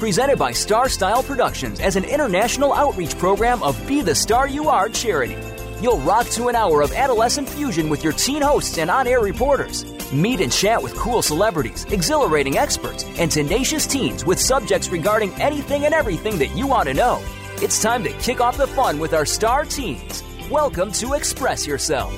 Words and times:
Presented 0.00 0.38
by 0.38 0.50
Star 0.50 0.88
Style 0.88 1.22
Productions 1.22 1.78
as 1.78 1.94
an 1.94 2.04
international 2.04 2.72
outreach 2.72 3.18
program 3.18 3.62
of 3.62 3.76
Be 3.86 4.00
the 4.00 4.14
Star 4.14 4.48
You 4.48 4.70
Are 4.70 4.88
charity. 4.88 5.36
You'll 5.82 5.98
rock 5.98 6.26
to 6.28 6.48
an 6.48 6.56
hour 6.56 6.80
of 6.80 6.90
adolescent 6.92 7.46
fusion 7.46 7.90
with 7.90 8.02
your 8.02 8.14
teen 8.14 8.40
hosts 8.40 8.78
and 8.78 8.90
on 8.90 9.06
air 9.06 9.20
reporters. 9.20 9.84
Meet 10.10 10.40
and 10.40 10.50
chat 10.50 10.82
with 10.82 10.94
cool 10.94 11.20
celebrities, 11.20 11.84
exhilarating 11.90 12.56
experts, 12.56 13.04
and 13.18 13.30
tenacious 13.30 13.86
teens 13.86 14.24
with 14.24 14.40
subjects 14.40 14.88
regarding 14.88 15.34
anything 15.34 15.84
and 15.84 15.92
everything 15.92 16.38
that 16.38 16.56
you 16.56 16.66
want 16.66 16.88
to 16.88 16.94
know. 16.94 17.22
It's 17.56 17.82
time 17.82 18.02
to 18.04 18.10
kick 18.20 18.40
off 18.40 18.56
the 18.56 18.68
fun 18.68 19.00
with 19.00 19.12
our 19.12 19.26
star 19.26 19.66
teens. 19.66 20.22
Welcome 20.50 20.92
to 20.92 21.12
Express 21.12 21.66
Yourself. 21.66 22.10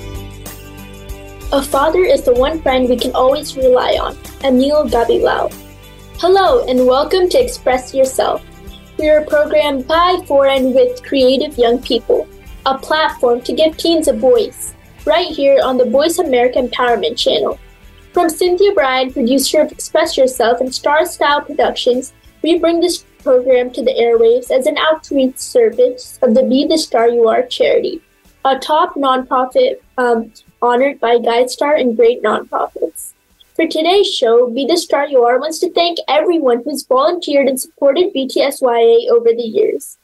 A 1.51 1.61
father 1.61 2.05
is 2.05 2.23
the 2.23 2.33
one 2.33 2.61
friend 2.61 2.87
we 2.87 2.95
can 2.95 3.11
always 3.13 3.57
rely 3.57 3.97
on. 4.01 4.17
Emile 4.41 4.87
Gaboriau. 4.87 5.62
Hello 6.19 6.65
and 6.67 6.85
welcome 6.87 7.27
to 7.27 7.43
Express 7.43 7.93
Yourself. 7.93 8.45
We 8.97 9.09
are 9.09 9.19
a 9.19 9.25
program 9.25 9.81
by, 9.81 10.23
for, 10.25 10.47
and 10.47 10.73
with 10.73 11.03
creative 11.03 11.57
young 11.57 11.81
people, 11.81 12.27
a 12.65 12.77
platform 12.77 13.41
to 13.41 13.51
give 13.51 13.75
teens 13.75 14.07
a 14.07 14.13
voice, 14.13 14.73
right 15.05 15.27
here 15.27 15.59
on 15.61 15.77
the 15.77 15.89
Voice 15.89 16.19
America 16.19 16.59
Empowerment 16.59 17.17
Channel. 17.17 17.59
From 18.13 18.29
Cynthia 18.29 18.71
Bryan, 18.73 19.11
producer 19.11 19.61
of 19.61 19.71
Express 19.71 20.15
Yourself 20.15 20.61
and 20.61 20.73
Star 20.73 21.05
Style 21.05 21.41
Productions, 21.41 22.13
we 22.41 22.57
bring 22.57 22.79
this 22.79 23.05
program 23.21 23.71
to 23.71 23.83
the 23.83 23.91
airwaves 23.91 24.49
as 24.51 24.65
an 24.65 24.77
outreach 24.77 25.37
service 25.37 26.19
of 26.21 26.35
the 26.35 26.43
Be 26.43 26.65
the 26.65 26.77
Star 26.77 27.09
You 27.09 27.27
Are 27.27 27.43
charity, 27.43 28.01
a 28.45 28.57
top 28.59 28.93
nonprofit 28.95 29.81
um, 29.97 30.31
honored 30.61 30.99
by 31.01 31.17
GuideStar 31.17 31.81
and 31.81 31.97
great 31.97 32.23
nonprofits. 32.23 33.12
For 33.55 33.67
today's 33.67 34.11
show, 34.11 34.49
Be 34.49 34.65
the 34.65 34.77
Star 34.77 35.07
You 35.07 35.23
Are 35.25 35.37
wants 35.39 35.59
to 35.59 35.71
thank 35.71 35.99
everyone 36.07 36.63
who's 36.65 36.87
volunteered 36.87 37.47
and 37.47 37.61
supported 37.61 38.11
BTSYA 38.11 39.11
over 39.11 39.29
the 39.29 39.43
years. 39.43 39.99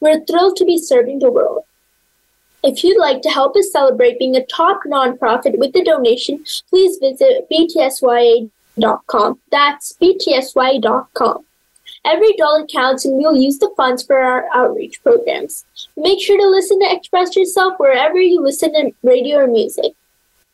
We're 0.00 0.22
thrilled 0.26 0.56
to 0.56 0.66
be 0.66 0.76
serving 0.76 1.20
the 1.20 1.30
world. 1.30 1.64
If 2.62 2.84
you'd 2.84 3.00
like 3.00 3.22
to 3.22 3.30
help 3.30 3.56
us 3.56 3.72
celebrate 3.72 4.18
being 4.18 4.36
a 4.36 4.44
top 4.44 4.82
nonprofit 4.86 5.56
with 5.56 5.74
a 5.76 5.82
donation, 5.82 6.44
please 6.68 6.98
visit 6.98 7.48
btsya.com. 7.50 8.50
That's 9.50 9.94
btsya.com. 9.94 11.44
Every 12.04 12.32
dollar 12.34 12.66
counts 12.66 13.06
and 13.06 13.16
we'll 13.16 13.36
use 13.36 13.58
the 13.60 13.72
funds 13.78 14.02
for 14.02 14.18
our 14.18 14.44
outreach 14.54 15.02
programs. 15.02 15.64
Make 15.96 16.20
sure 16.20 16.38
to 16.38 16.46
listen 16.46 16.78
to 16.80 16.94
Express 16.94 17.34
Yourself 17.34 17.78
wherever 17.78 18.20
you 18.20 18.42
listen 18.42 18.74
to 18.74 18.92
radio 19.02 19.38
or 19.38 19.46
music 19.46 19.94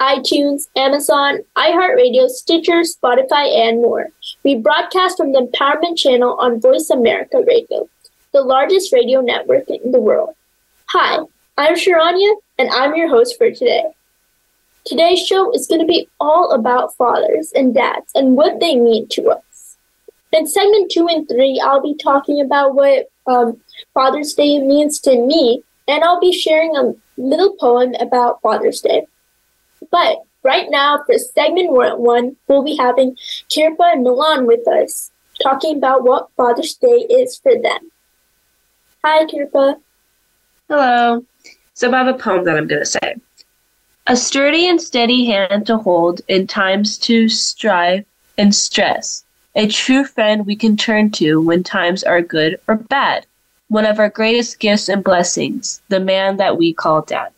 iTunes, 0.01 0.69
Amazon, 0.77 1.39
iHeartRadio, 1.57 2.29
Stitcher, 2.29 2.83
Spotify, 2.83 3.69
and 3.69 3.81
more. 3.81 4.11
We 4.43 4.57
broadcast 4.57 5.17
from 5.17 5.33
the 5.33 5.41
Empowerment 5.41 5.97
Channel 5.97 6.37
on 6.39 6.61
Voice 6.61 6.91
America 6.91 7.43
Radio, 7.47 7.89
the 8.33 8.43
largest 8.43 8.93
radio 8.93 9.23
network 9.23 9.69
in 9.71 9.93
the 9.93 10.01
world. 10.01 10.35
Hi, 10.89 11.19
I'm 11.57 11.77
Sharanya, 11.77 12.35
and 12.59 12.69
I'm 12.71 12.95
your 12.95 13.09
host 13.09 13.39
for 13.39 13.51
today. 13.51 13.85
Today's 14.85 15.27
show 15.27 15.51
is 15.53 15.67
going 15.67 15.81
to 15.81 15.87
be 15.87 16.09
all 16.21 16.53
about 16.53 16.95
fathers 16.97 17.51
and 17.55 17.75
dads 17.75 18.13
and 18.15 18.37
what 18.37 18.61
they 18.61 18.77
mean 18.77 19.09
to 19.09 19.31
us. 19.31 19.77
In 20.31 20.47
segment 20.47 20.91
two 20.91 21.09
and 21.09 21.27
three, 21.27 21.59
I'll 21.65 21.83
be 21.83 21.97
talking 21.97 22.43
about 22.43 22.75
what 22.75 23.09
um, 23.27 23.59
Father's 23.95 24.35
Day 24.35 24.59
means 24.59 25.01
to 25.01 25.19
me, 25.19 25.63
and 25.89 26.05
I'll 26.05 26.21
be 26.21 26.33
sharing 26.33 26.77
a 26.77 26.95
little 27.17 27.57
poem 27.59 27.95
about 27.99 28.43
Father's 28.43 28.83
Day. 28.83 29.07
But 29.91 30.23
right 30.43 30.67
now, 30.71 31.03
for 31.05 31.19
segment 31.19 31.73
one, 31.73 32.37
we'll 32.49 32.63
be 32.63 32.77
having 32.77 33.17
Kirpa 33.51 33.93
and 33.93 34.03
Milan 34.03 34.47
with 34.47 34.67
us, 34.67 35.11
talking 35.43 35.77
about 35.77 36.05
what 36.05 36.31
Father's 36.37 36.75
Day 36.75 37.07
is 37.09 37.37
for 37.39 37.53
them. 37.61 37.91
Hi, 39.05 39.25
Kirpa. 39.27 39.81
Hello. 40.69 41.25
So 41.75 41.93
I 41.93 41.99
have 41.99 42.09
a 42.09 42.19
poem 42.19 42.45
that 42.45 42.57
I'm 42.57 42.67
going 42.67 42.81
to 42.81 42.87
say. 42.87 43.17
A 44.07 44.17
sturdy 44.17 44.69
and 44.69 44.81
steady 44.81 45.27
hand 45.27 45.67
to 45.67 45.79
hold 45.79 46.21
in 46.29 46.47
times 46.47 46.97
to 46.99 47.29
strive 47.29 48.05
and 48.39 48.55
stress. 48.55 49.25
A 49.55 49.67
true 49.67 50.05
friend 50.05 50.47
we 50.47 50.55
can 50.55 50.77
turn 50.77 51.11
to 51.13 51.41
when 51.41 51.63
times 51.63 52.05
are 52.05 52.23
good 52.23 52.61
or 52.69 52.77
bad. 52.77 53.27
One 53.69 53.85
of 53.85 53.99
our 53.99 54.09
greatest 54.09 54.61
gifts 54.61 54.89
and 54.89 55.03
blessings, 55.03 55.83
the 55.89 55.99
man 55.99 56.37
that 56.37 56.57
we 56.57 56.73
call 56.73 57.03
dad. 57.03 57.31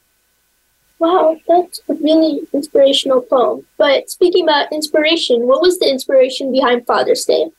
Wow, 0.98 1.36
that's 1.47 1.81
a 1.88 1.94
really 1.94 2.41
inspirational 2.53 3.20
poem. 3.20 3.64
But 3.76 4.10
speaking 4.10 4.44
about 4.44 4.72
inspiration, 4.72 5.47
what 5.47 5.60
was 5.60 5.78
the 5.78 5.88
inspiration 5.88 6.53
behind 6.53 6.86
Father's 6.86 7.25
Day? 7.25 7.50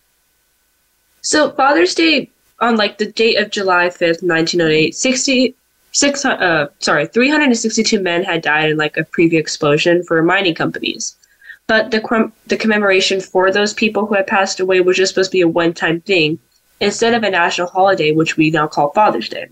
So 1.22 1.52
Father's 1.52 1.96
Day 1.96 2.30
on 2.60 2.76
like 2.76 2.98
the 2.98 3.12
date 3.12 3.38
of 3.38 3.50
July 3.50 3.88
5th, 3.88 4.22
1908, 4.22 4.94
60 4.96 5.56
six 5.92 6.24
uh 6.24 6.68
sorry 6.80 7.08
362 7.08 8.00
men 8.00 8.24
had 8.24 8.42
died 8.42 8.70
in 8.70 8.78
like 8.78 8.96
a 8.98 9.04
previous 9.06 9.42
explosion 9.42 10.04
for 10.04 10.22
mining 10.22 10.54
companies 10.54 11.16
but 11.68 11.92
the 11.92 12.32
the 12.48 12.58
commemoration 12.58 13.20
for 13.20 13.52
those 13.52 13.74
people 13.74 14.06
who 14.06 14.16
had 14.16 14.28
passed 14.28 14.60
away 14.60 14.82
was 14.82 14.98
just 14.98 15.14
supposed 15.14 15.32
to 15.32 15.38
be 15.38 15.42
a 15.42 15.48
one-time 15.48 16.00
thing 16.02 16.38
instead 16.80 17.14
of 17.14 17.24
a 17.24 17.30
national 17.30 17.68
holiday 17.68 18.12
which 18.12 18.38
we 18.38 18.52
now 18.52 18.68
call 18.68 18.92
father's 18.92 19.30
day 19.30 19.48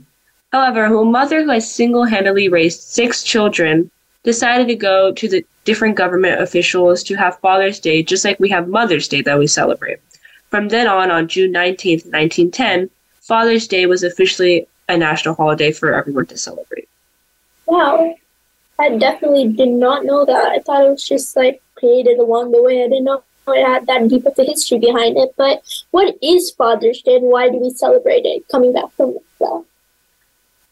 however 0.52 0.86
a 0.86 1.06
mother 1.06 1.44
who 1.44 1.50
has 1.50 1.72
single-handedly 1.72 2.50
raised 2.50 2.82
six 2.82 3.24
children 3.24 3.90
decided 4.24 4.68
to 4.68 4.76
go 4.76 5.12
to 5.14 5.28
the 5.28 5.46
different 5.66 5.96
government 5.96 6.42
officials 6.42 7.04
to 7.04 7.16
have 7.16 7.40
father's 7.40 7.80
day 7.80 8.02
just 8.02 8.26
like 8.26 8.40
we 8.40 8.50
have 8.50 8.68
mother's 8.68 9.08
day 9.08 9.22
that 9.22 9.40
we 9.40 9.48
celebrate 9.48 10.00
from 10.50 10.70
then 10.70 10.88
on 10.88 11.12
on 11.12 11.28
june 11.28 11.52
19th 11.54 12.06
1910 12.12 12.90
father's 13.22 13.68
day 13.68 13.86
was 13.86 14.04
officially 14.04 14.66
a 14.90 14.98
national 14.98 15.36
holiday 15.36 15.72
for 15.72 15.94
everyone 15.94 16.26
to 16.28 16.38
celebrate. 16.38 16.88
Wow. 17.66 18.16
I 18.80 18.98
definitely 18.98 19.50
did 19.50 19.70
not 19.70 20.06
know 20.06 20.26
that. 20.26 20.50
I 20.50 20.60
thought 20.60 20.86
it 20.86 20.90
was 20.90 21.08
just 21.08 21.36
like 21.36 21.62
created 21.76 22.20
along 22.20 22.52
the 22.52 22.62
way. 22.62 22.84
I 22.84 22.88
didn't 22.88 23.06
know 23.06 23.24
it 23.50 23.66
had 23.66 23.88
that 23.88 24.08
deep 24.08 24.26
of 24.26 24.38
a 24.38 24.44
history 24.44 24.78
behind 24.78 25.18
it. 25.18 25.34
But 25.36 25.64
what 25.92 26.18
is 26.22 26.52
Father's 26.52 27.02
Day 27.02 27.16
and 27.16 27.26
why 27.26 27.50
do 27.50 27.58
we 27.58 27.70
celebrate 27.72 28.26
it? 28.26 28.48
Coming 28.50 28.74
back 28.74 28.92
from 28.96 29.18
that. 29.40 29.64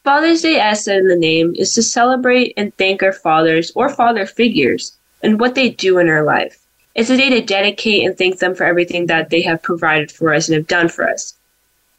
Father's 0.05 0.43
Day, 0.43 0.59
as 0.59 0.83
said 0.83 0.99
in 0.99 1.07
the 1.07 1.15
name, 1.15 1.55
is 1.57 1.73
to 1.73 1.81
celebrate 1.81 2.53
and 2.57 2.71
thank 2.77 3.01
our 3.01 3.11
fathers 3.11 3.71
or 3.73 3.89
father 3.89 4.27
figures 4.27 4.95
and 5.23 5.39
what 5.39 5.55
they 5.55 5.67
do 5.67 5.97
in 5.97 6.07
our 6.09 6.21
life. 6.21 6.63
It's 6.93 7.09
a 7.09 7.17
day 7.17 7.31
to 7.31 7.41
dedicate 7.41 8.05
and 8.05 8.15
thank 8.15 8.37
them 8.37 8.53
for 8.53 8.65
everything 8.65 9.07
that 9.07 9.31
they 9.31 9.41
have 9.41 9.63
provided 9.63 10.11
for 10.11 10.31
us 10.31 10.47
and 10.47 10.55
have 10.55 10.67
done 10.67 10.89
for 10.89 11.09
us. 11.09 11.33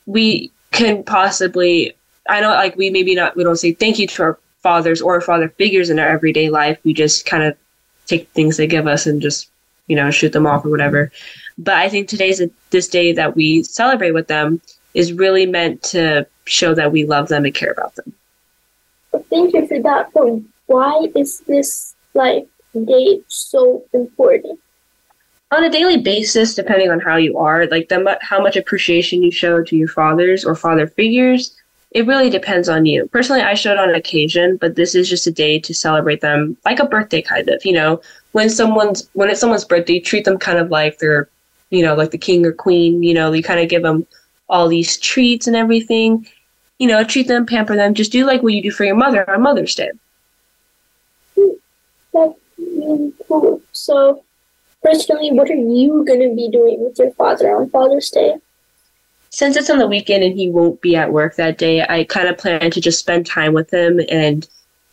We 0.07 0.53
can 0.71 1.03
possibly 1.03 1.97
I 2.29 2.41
know 2.41 2.51
like 2.51 2.77
we 2.77 2.91
maybe 2.91 3.17
not 3.17 3.35
we 3.37 3.43
don't 3.43 3.57
say 3.57 3.73
thank 3.73 3.99
you 3.99 4.07
to 4.07 4.23
our 4.23 4.39
fathers 4.63 5.03
or 5.03 5.21
father 5.21 5.49
figures 5.49 5.91
in 5.91 5.99
our 5.99 6.09
everyday 6.09 6.49
life. 6.49 6.79
We 6.85 6.95
just 6.95 7.27
kind 7.27 7.43
of 7.43 7.57
take 8.07 8.29
things 8.31 8.57
they 8.57 8.69
give 8.69 8.87
us 8.87 9.07
and 9.07 9.21
just 9.21 9.51
you 9.89 9.97
know 9.97 10.13
shoot 10.13 10.33
them 10.33 10.47
off 10.47 10.65
or 10.65 10.71
whatever. 10.71 11.11
But 11.59 11.75
I 11.75 11.89
think 11.89 12.07
today's 12.09 12.41
a, 12.41 12.51
this 12.71 12.87
day 12.87 13.13
that 13.15 13.35
we 13.35 13.65
celebrate 13.65 14.13
with 14.13 14.29
them 14.29 14.61
is 14.95 15.13
really 15.13 15.47
meant 15.47 15.83
to 15.85 16.27
show 16.47 16.75
that 16.75 16.93
we 16.93 17.05
love 17.05 17.29
them 17.29 17.45
and 17.45 17.55
care 17.55 17.73
about 17.73 17.95
them. 17.97 18.13
Thank 19.31 19.55
you 19.55 19.67
for 19.67 19.81
that. 19.83 20.13
But 20.13 20.41
why 20.67 21.09
is 21.15 21.41
this 21.41 21.95
like 22.15 22.49
day 22.73 23.21
so 23.29 23.85
important? 23.93 24.61
On 25.53 25.63
a 25.63 25.71
daily 25.71 25.99
basis, 25.99 26.55
depending 26.55 26.91
on 26.91 26.99
how 26.99 27.17
you 27.17 27.39
are, 27.39 27.67
like 27.67 27.89
the 27.89 28.19
how 28.21 28.41
much 28.43 28.57
appreciation 28.57 29.23
you 29.23 29.31
show 29.31 29.63
to 29.63 29.77
your 29.77 29.89
fathers 29.89 30.45
or 30.45 30.57
father 30.57 30.87
figures, 30.89 31.57
it 31.93 32.07
really 32.07 32.29
depends 32.29 32.69
on 32.69 32.85
you. 32.85 33.07
Personally, 33.07 33.43
I 33.43 33.55
show 33.55 33.73
it 33.73 33.79
on 33.79 33.95
occasion, 33.95 34.57
but 34.57 34.75
this 34.75 34.95
is 34.95 35.09
just 35.09 35.27
a 35.27 35.31
day 35.31 35.59
to 35.61 35.73
celebrate 35.73 36.21
them 36.21 36.57
like 36.65 36.81
a 36.81 36.87
birthday 36.87 37.23
kind 37.23 37.49
of, 37.49 37.65
you 37.65 37.73
know. 37.73 38.01
When 38.33 38.51
someone's 38.51 39.09
when 39.13 39.31
it's 39.31 39.41
someone's 39.41 39.65
birthday, 39.65 40.01
treat 40.01 40.25
them 40.25 40.37
kind 40.37 40.59
of 40.59 40.71
like 40.71 40.99
they're, 40.99 41.29
you 41.71 41.83
know, 41.83 41.95
like 41.95 42.11
the 42.11 42.19
king 42.19 42.45
or 42.45 42.53
queen, 42.53 43.03
you 43.03 43.15
know, 43.15 43.33
you 43.33 43.43
kind 43.43 43.61
of 43.61 43.69
give 43.69 43.83
them 43.83 44.07
all 44.49 44.69
these 44.69 44.99
treats 44.99 45.47
and 45.47 45.57
everything. 45.57 46.29
You 46.79 46.89
know, 46.89 47.05
treat 47.05 47.29
them, 47.29 47.47
pamper 47.47 47.77
them, 47.77 47.95
just 47.95 48.13
do 48.13 48.27
like 48.27 48.43
what 48.43 48.53
you 48.53 48.63
do 48.63 48.71
for 48.71 48.85
your 48.85 48.97
mother 48.97 49.29
on 49.31 49.43
Mother's 49.43 49.75
Day. 49.75 49.91
That's 52.13 52.39
really 52.59 53.13
cool. 53.27 53.63
So, 53.73 54.23
personally, 54.83 55.33
what 55.33 55.51
are 55.51 55.55
you 55.55 56.05
going 56.05 56.21
to 56.21 56.35
be 56.35 56.51
doing 56.51 56.85
with 56.85 56.99
your 56.99 57.13
father 57.13 57.57
on 57.57 57.71
Father's 57.71 58.11
Day? 58.11 58.37
since 59.37 59.55
it's 59.55 59.69
on 59.69 59.77
the 59.77 59.87
weekend 59.87 60.25
and 60.25 60.35
he 60.35 60.49
won't 60.49 60.81
be 60.81 60.97
at 60.97 61.13
work 61.13 61.37
that 61.37 61.59
day, 61.59 61.85
I 61.87 62.05
kind 62.05 62.27
of 62.27 62.39
plan 62.39 62.71
to 62.71 62.81
just 62.81 62.99
spend 62.99 63.27
time 63.27 63.53
with 63.53 63.71
him 63.71 64.01
and, 64.09 64.49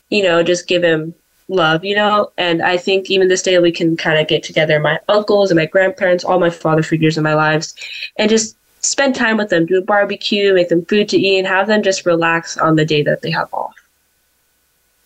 you 0.10 0.22
know, 0.22 0.44
just 0.44 0.68
give 0.68 0.84
him 0.84 1.14
love, 1.48 1.86
you 1.86 1.96
know? 1.96 2.30
And 2.38 2.62
I 2.62 2.76
think 2.76 3.10
even 3.10 3.30
this 3.30 3.42
day 3.42 3.58
we 3.60 3.72
can 3.72 3.96
kind 3.96 4.20
of 4.20 4.28
get 4.28 4.44
together, 4.44 4.82
my 4.82 5.00
uncles 5.08 5.50
and 5.50 5.58
my 5.58 5.66
grandparents, 5.66 6.26
all 6.26 6.42
my 6.42 6.50
father 6.50 6.84
figures 6.84 7.18
in 7.18 7.24
my 7.24 7.36
lives, 7.36 7.74
and 8.18 8.30
just 8.30 8.58
spend 8.84 9.16
time 9.16 9.38
with 9.38 9.50
them, 9.50 9.66
do 9.66 9.78
a 9.78 9.82
barbecue, 9.82 10.54
make 10.54 10.70
them 10.70 10.86
food 10.86 11.10
to 11.10 11.18
eat, 11.18 11.40
and 11.40 11.48
have 11.48 11.68
them 11.68 11.82
just 11.82 12.06
relax 12.06 12.58
on 12.58 12.76
the 12.76 12.86
day 12.86 13.02
that 13.04 13.22
they 13.22 13.32
have 13.32 13.52
off. 13.54 13.74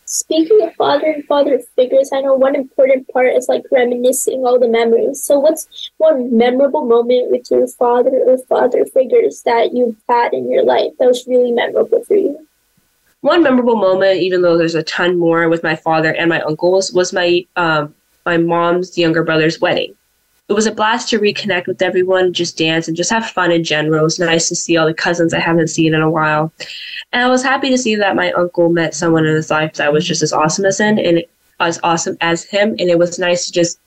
Speaking 0.05 0.61
of 0.61 0.73
father 0.75 1.07
and 1.07 1.25
father 1.25 1.59
figures, 1.75 2.11
I 2.13 2.21
know 2.21 2.33
one 2.33 2.55
important 2.55 3.09
part 3.09 3.33
is 3.33 3.49
like 3.49 3.63
reminiscing 3.71 4.45
all 4.45 4.57
the 4.57 4.67
memories. 4.67 5.21
So, 5.21 5.37
what's 5.37 5.91
one 5.97 6.35
memorable 6.35 6.85
moment 6.85 7.29
with 7.29 7.51
your 7.51 7.67
father 7.67 8.23
or 8.25 8.37
father 8.37 8.85
figures 8.85 9.41
that 9.41 9.73
you've 9.73 9.97
had 10.07 10.33
in 10.33 10.49
your 10.49 10.63
life 10.63 10.91
that 10.99 11.07
was 11.09 11.27
really 11.27 11.51
memorable 11.51 12.05
for 12.05 12.15
you? 12.15 12.47
One 13.19 13.43
memorable 13.43 13.75
moment, 13.75 14.21
even 14.21 14.43
though 14.43 14.57
there's 14.57 14.75
a 14.75 14.83
ton 14.83 15.19
more 15.19 15.49
with 15.49 15.61
my 15.61 15.75
father 15.75 16.13
and 16.13 16.29
my 16.29 16.39
uncles, 16.41 16.93
was 16.93 17.11
my 17.11 17.45
um, 17.57 17.93
my 18.25 18.37
mom's 18.37 18.97
younger 18.97 19.23
brother's 19.25 19.59
wedding 19.59 19.96
it 20.49 20.53
was 20.53 20.65
a 20.65 20.71
blast 20.71 21.09
to 21.09 21.19
reconnect 21.19 21.67
with 21.67 21.81
everyone, 21.81 22.31
just 22.31 22.57
dance 22.57 22.87
and 22.87 22.95
just 22.95 23.09
have 23.09 23.29
fun 23.29 23.51
in 23.51 23.65
general. 23.65 23.99
It 23.99 24.03
was 24.03 24.19
nice 24.19 24.47
to 24.47 24.55
see 24.55 24.77
all 24.77 24.85
the 24.85 24.93
cousins 24.93 25.33
I 25.33 25.39
haven't 25.39 25.67
seen 25.67 25.93
in 25.93 26.01
a 26.01 26.09
while. 26.09 26.53
And 27.11 27.21
I 27.21 27.27
was 27.27 27.43
happy 27.43 27.69
to 27.69 27.77
see 27.77 27.95
that 27.95 28.15
my 28.15 28.31
uncle 28.31 28.69
met 28.69 28.95
someone 28.95 29.25
in 29.25 29.35
his 29.35 29.51
life 29.51 29.73
that 29.73 29.91
was 29.91 30.07
just 30.07 30.23
as 30.23 30.31
awesome 30.31 30.63
as 30.63 30.79
him 30.79 30.97
and 30.97 31.23
as 31.59 31.79
awesome 31.83 32.17
as 32.21 32.45
him. 32.45 32.69
And 32.79 32.89
it 32.89 32.97
was 32.97 33.19
nice 33.19 33.45
to 33.47 33.51
just 33.51 33.77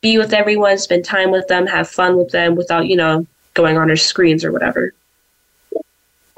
be 0.00 0.16
with 0.16 0.32
everyone, 0.32 0.78
spend 0.78 1.04
time 1.04 1.30
with 1.30 1.48
them, 1.48 1.66
have 1.66 1.88
fun 1.88 2.16
with 2.16 2.30
them 2.30 2.56
without, 2.56 2.86
you 2.86 2.96
know, 2.96 3.26
going 3.52 3.76
on 3.76 3.88
their 3.88 3.96
screens 3.96 4.42
or 4.42 4.52
whatever. 4.52 4.94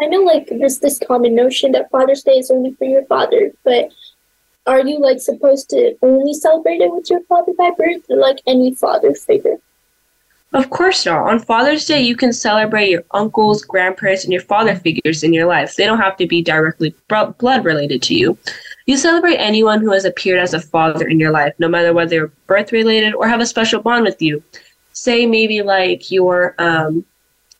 I 0.00 0.06
know 0.06 0.22
like 0.22 0.48
there's 0.48 0.78
this 0.80 0.98
common 0.98 1.36
notion 1.36 1.72
that 1.72 1.90
Father's 1.90 2.22
Day 2.24 2.38
is 2.38 2.50
only 2.50 2.72
for 2.74 2.84
your 2.84 3.04
father, 3.04 3.52
but 3.62 3.90
are 4.66 4.80
you 4.80 4.98
like 4.98 5.20
supposed 5.20 5.70
to 5.70 5.96
only 6.02 6.34
celebrate 6.34 6.80
it 6.80 6.92
with 6.92 7.08
your 7.10 7.22
father 7.22 7.52
by 7.56 7.70
birth 7.76 8.02
or 8.08 8.16
like 8.16 8.40
any 8.46 8.74
father 8.74 9.14
figure? 9.14 9.58
Of 10.54 10.70
course 10.70 11.04
not. 11.04 11.28
On 11.28 11.38
Father's 11.38 11.84
Day, 11.84 12.00
you 12.00 12.16
can 12.16 12.32
celebrate 12.32 12.88
your 12.88 13.04
uncles, 13.10 13.62
grandparents, 13.62 14.24
and 14.24 14.32
your 14.32 14.42
father 14.42 14.74
figures 14.74 15.22
in 15.22 15.34
your 15.34 15.46
life. 15.46 15.76
They 15.76 15.84
don't 15.84 16.00
have 16.00 16.16
to 16.16 16.26
be 16.26 16.42
directly 16.42 16.94
blood 17.08 17.64
related 17.64 18.00
to 18.02 18.14
you. 18.14 18.38
You 18.86 18.96
celebrate 18.96 19.36
anyone 19.36 19.82
who 19.82 19.92
has 19.92 20.06
appeared 20.06 20.38
as 20.38 20.54
a 20.54 20.60
father 20.60 21.06
in 21.06 21.20
your 21.20 21.30
life, 21.30 21.54
no 21.58 21.68
matter 21.68 21.92
whether 21.92 22.08
they're 22.08 22.26
birth 22.46 22.72
related 22.72 23.14
or 23.14 23.28
have 23.28 23.40
a 23.40 23.46
special 23.46 23.82
bond 23.82 24.04
with 24.04 24.22
you. 24.22 24.42
Say 24.94 25.26
maybe 25.26 25.60
like 25.60 26.10
your 26.10 26.54
um, 26.58 27.04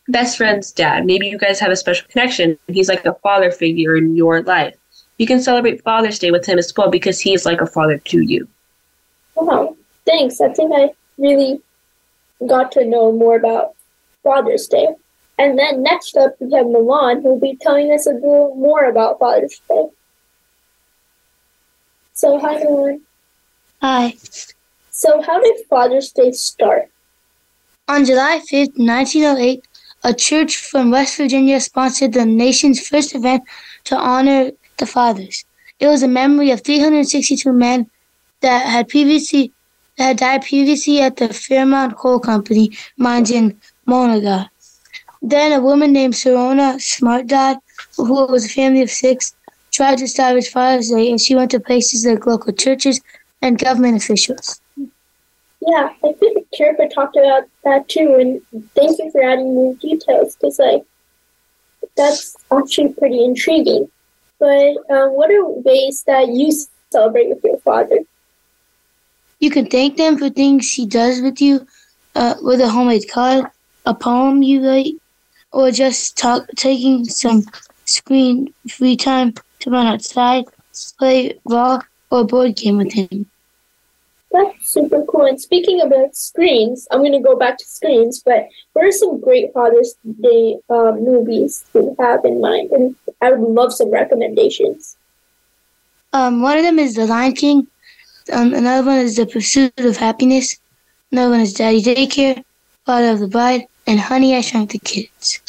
best 0.08 0.38
friend's 0.38 0.72
dad. 0.72 1.04
Maybe 1.04 1.28
you 1.28 1.36
guys 1.36 1.60
have 1.60 1.70
a 1.70 1.76
special 1.76 2.08
connection. 2.08 2.58
He's 2.68 2.88
like 2.88 3.04
a 3.04 3.14
father 3.16 3.50
figure 3.50 3.96
in 3.96 4.16
your 4.16 4.42
life. 4.42 4.74
You 5.18 5.26
can 5.26 5.42
celebrate 5.42 5.82
Father's 5.82 6.18
Day 6.18 6.30
with 6.30 6.46
him 6.46 6.58
as 6.58 6.72
well 6.74 6.90
because 6.90 7.20
he's 7.20 7.44
like 7.44 7.60
a 7.60 7.66
father 7.66 7.98
to 7.98 8.22
you. 8.22 8.48
Wow, 9.34 9.76
thanks. 10.06 10.40
I 10.40 10.48
think 10.54 10.72
I 10.74 10.90
really 11.18 11.60
got 12.46 12.72
to 12.72 12.84
know 12.84 13.12
more 13.12 13.36
about 13.36 13.74
Father's 14.22 14.66
Day. 14.68 14.88
And 15.38 15.58
then 15.58 15.82
next 15.82 16.16
up, 16.16 16.34
we 16.40 16.52
have 16.52 16.66
Milan, 16.66 17.22
who 17.22 17.30
will 17.30 17.40
be 17.40 17.56
telling 17.60 17.92
us 17.92 18.06
a 18.06 18.10
little 18.10 18.54
more 18.56 18.84
about 18.84 19.18
Father's 19.18 19.60
Day. 19.68 19.86
So, 22.12 22.38
hi, 22.38 22.58
Milan. 22.58 23.00
Hi. 23.80 24.14
So, 24.90 25.22
how 25.22 25.40
did 25.40 25.54
Father's 25.70 26.10
Day 26.10 26.32
start? 26.32 26.90
On 27.86 28.04
July 28.04 28.40
5th, 28.50 28.76
1908, 28.76 29.64
a 30.04 30.14
church 30.14 30.56
from 30.56 30.90
West 30.90 31.16
Virginia 31.16 31.60
sponsored 31.60 32.12
the 32.12 32.26
nation's 32.26 32.86
first 32.86 33.14
event 33.14 33.42
to 33.84 33.96
honor 33.96 34.50
the 34.78 34.86
fathers. 34.86 35.44
It 35.80 35.86
was 35.86 36.02
a 36.02 36.08
memory 36.08 36.50
of 36.50 36.62
362 36.62 37.52
men 37.52 37.88
that 38.40 38.66
had 38.66 38.88
previously 38.88 39.52
had 39.98 40.16
died 40.18 40.42
previously 40.42 41.00
at 41.00 41.16
the 41.16 41.32
Fairmont 41.32 41.96
Coal 41.96 42.20
Company 42.20 42.70
mines 42.96 43.30
in 43.30 43.58
Monongah. 43.86 44.48
Then 45.20 45.52
a 45.52 45.60
woman 45.60 45.92
named 45.92 46.14
Sonora 46.14 46.78
Smart 46.78 47.26
Dodd, 47.26 47.58
who 47.96 48.26
was 48.26 48.46
a 48.46 48.48
family 48.48 48.82
of 48.82 48.90
six, 48.90 49.34
tried 49.72 49.98
to 49.98 50.04
establish 50.04 50.50
Father's 50.50 50.90
Day, 50.90 51.10
and 51.10 51.20
she 51.20 51.34
went 51.34 51.50
to 51.50 51.60
places 51.60 52.06
like 52.06 52.26
local 52.26 52.52
churches 52.52 53.00
and 53.42 53.58
government 53.58 53.96
officials. 53.96 54.60
Yeah, 55.60 55.90
I 56.04 56.12
think 56.12 56.46
Kirpa 56.56 56.92
talked 56.94 57.16
about 57.16 57.44
that 57.64 57.88
too, 57.88 58.14
and 58.14 58.40
thank 58.74 58.98
you 58.98 59.10
for 59.10 59.22
adding 59.22 59.54
more 59.54 59.74
details 59.74 60.36
because, 60.36 60.58
like, 60.58 60.84
that's 61.96 62.36
actually 62.52 62.92
pretty 62.94 63.24
intriguing. 63.24 63.90
But 64.38 64.76
um, 64.88 65.14
what 65.14 65.30
are 65.32 65.44
ways 65.44 66.04
that 66.06 66.28
you 66.28 66.52
celebrate 66.90 67.28
with 67.28 67.42
your 67.42 67.58
father? 67.58 67.98
You 69.40 69.50
can 69.50 69.66
thank 69.66 69.96
them 69.96 70.18
for 70.18 70.30
things 70.30 70.72
he 70.72 70.86
does 70.86 71.20
with 71.20 71.40
you, 71.40 71.66
uh, 72.14 72.34
with 72.42 72.60
a 72.60 72.68
homemade 72.68 73.08
card, 73.10 73.46
a 73.86 73.94
poem 73.94 74.42
you 74.42 74.66
write, 74.66 74.94
or 75.52 75.70
just 75.70 76.18
talk, 76.18 76.46
taking 76.56 77.04
some 77.04 77.44
screen 77.84 78.52
free 78.68 78.96
time 78.96 79.34
to 79.60 79.70
run 79.70 79.86
outside, 79.86 80.44
play 80.98 81.38
ball 81.44 81.82
or 82.10 82.24
board 82.24 82.56
game 82.56 82.78
with 82.78 82.92
him. 82.92 83.26
That's 84.30 84.68
super 84.68 85.04
cool. 85.04 85.24
And 85.24 85.40
speaking 85.40 85.80
about 85.80 86.14
screens, 86.14 86.86
I'm 86.90 87.00
going 87.00 87.12
to 87.12 87.20
go 87.20 87.36
back 87.36 87.58
to 87.58 87.64
screens, 87.64 88.20
but 88.22 88.48
what 88.72 88.84
are 88.84 88.92
some 88.92 89.20
great 89.20 89.52
Father's 89.54 89.94
Day 90.20 90.58
um, 90.68 91.02
movies 91.02 91.64
you 91.74 91.96
have 91.98 92.24
in 92.24 92.40
mind? 92.40 92.70
And 92.72 92.94
I 93.22 93.32
would 93.32 93.40
love 93.40 93.72
some 93.72 93.90
recommendations. 93.90 94.96
Um, 96.12 96.42
one 96.42 96.58
of 96.58 96.64
them 96.64 96.78
is 96.78 96.94
The 96.94 97.06
Lion 97.06 97.32
King. 97.32 97.66
Um, 98.32 98.54
another 98.54 98.86
one 98.86 98.98
is 98.98 99.16
The 99.16 99.26
Pursuit 99.26 99.72
of 99.78 99.96
Happiness. 99.96 100.58
Another 101.10 101.30
one 101.30 101.40
is 101.40 101.54
Daddy 101.54 101.82
Daycare, 101.82 102.44
Father 102.84 103.10
of 103.10 103.20
the 103.20 103.28
Bride, 103.28 103.66
and 103.86 103.98
Honey, 103.98 104.36
I 104.36 104.40
Shrunk 104.40 104.70
the 104.70 104.78
Kids. 104.78 105.40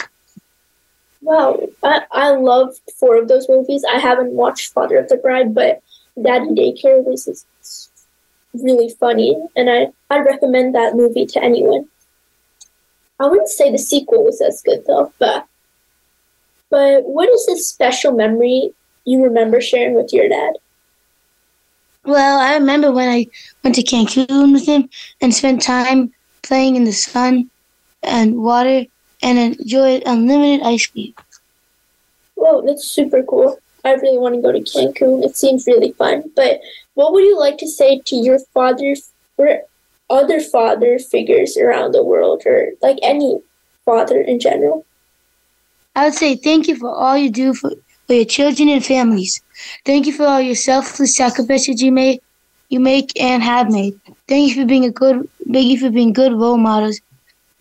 Wow, 1.21 1.59
I, 1.83 2.01
I 2.11 2.29
love 2.31 2.75
four 2.97 3.17
of 3.17 3.27
those 3.27 3.49
movies. 3.49 3.83
I 3.91 3.99
haven't 3.99 4.31
watched 4.31 4.73
Father 4.73 4.97
of 4.97 5.09
the 5.09 5.17
Bride, 5.17 5.53
but 5.53 5.81
Daddy 6.21 6.49
Daycare 6.49 7.03
was 7.03 7.45
really 8.53 8.89
funny, 8.99 9.37
and 9.55 9.69
I, 9.69 9.87
I'd 10.09 10.25
recommend 10.25 10.73
that 10.75 10.95
movie 10.95 11.25
to 11.27 11.43
anyone. 11.43 11.87
I 13.19 13.27
wouldn't 13.27 13.49
say 13.49 13.71
the 13.71 13.77
sequel 13.77 14.23
was 14.23 14.41
as 14.41 14.61
good 14.61 14.85
though, 14.87 15.11
but 15.19 15.45
but 16.69 17.03
what 17.03 17.29
is 17.29 17.47
a 17.49 17.57
special 17.57 18.13
memory 18.13 18.71
you 19.05 19.23
remember 19.23 19.59
sharing 19.59 19.95
with 19.95 20.13
your 20.13 20.29
dad? 20.29 20.53
Well, 22.09 22.39
I 22.39 22.55
remember 22.55 22.91
when 22.91 23.07
I 23.07 23.27
went 23.63 23.75
to 23.75 23.83
Cancun 23.83 24.51
with 24.51 24.65
him 24.65 24.89
and 25.21 25.31
spent 25.31 25.61
time 25.61 26.11
playing 26.41 26.75
in 26.75 26.83
the 26.83 26.91
sun 26.91 27.51
and 28.01 28.41
water 28.41 28.85
and 29.21 29.37
enjoyed 29.37 30.01
unlimited 30.07 30.65
ice 30.65 30.87
cream. 30.87 31.13
Whoa, 32.33 32.63
that's 32.65 32.87
super 32.87 33.21
cool. 33.21 33.59
I 33.85 33.93
really 33.93 34.17
want 34.17 34.33
to 34.33 34.41
go 34.41 34.51
to 34.51 34.59
Cancun. 34.59 35.23
It 35.23 35.37
seems 35.37 35.67
really 35.67 35.91
fun. 35.91 36.31
But 36.35 36.61
what 36.95 37.13
would 37.13 37.23
you 37.23 37.37
like 37.39 37.59
to 37.59 37.67
say 37.67 38.01
to 38.05 38.15
your 38.15 38.39
father 38.55 38.95
or 39.37 39.61
other 40.09 40.41
father 40.41 40.97
figures 40.97 41.57
around 41.57 41.91
the 41.91 42.03
world 42.03 42.41
or 42.47 42.71
like 42.81 42.97
any 43.03 43.39
father 43.85 44.19
in 44.19 44.39
general? 44.39 44.83
I 45.95 46.05
would 46.05 46.15
say 46.15 46.35
thank 46.35 46.67
you 46.67 46.75
for 46.75 46.89
all 46.89 47.15
you 47.15 47.29
do 47.29 47.53
for, 47.53 47.73
for 48.09 48.15
your 48.15 48.25
children 48.25 48.69
and 48.69 48.83
families. 48.83 49.39
Thank 49.85 50.07
you 50.07 50.13
for 50.13 50.25
all 50.25 50.41
your 50.41 50.55
selfless 50.55 51.15
sacrifices 51.15 51.79
you 51.79 51.91
made, 51.91 52.21
you 52.69 52.79
make 52.79 53.11
and 53.21 53.43
have 53.43 53.69
made. 53.69 54.01
Thank 54.27 54.49
you 54.49 54.63
for 54.63 54.67
being 54.67 54.83
a 54.83 54.89
good, 54.89 55.29
thank 55.53 55.67
you 55.67 55.79
for 55.79 55.91
being 55.91 56.11
good 56.11 56.33
role 56.33 56.57
models. 56.57 56.99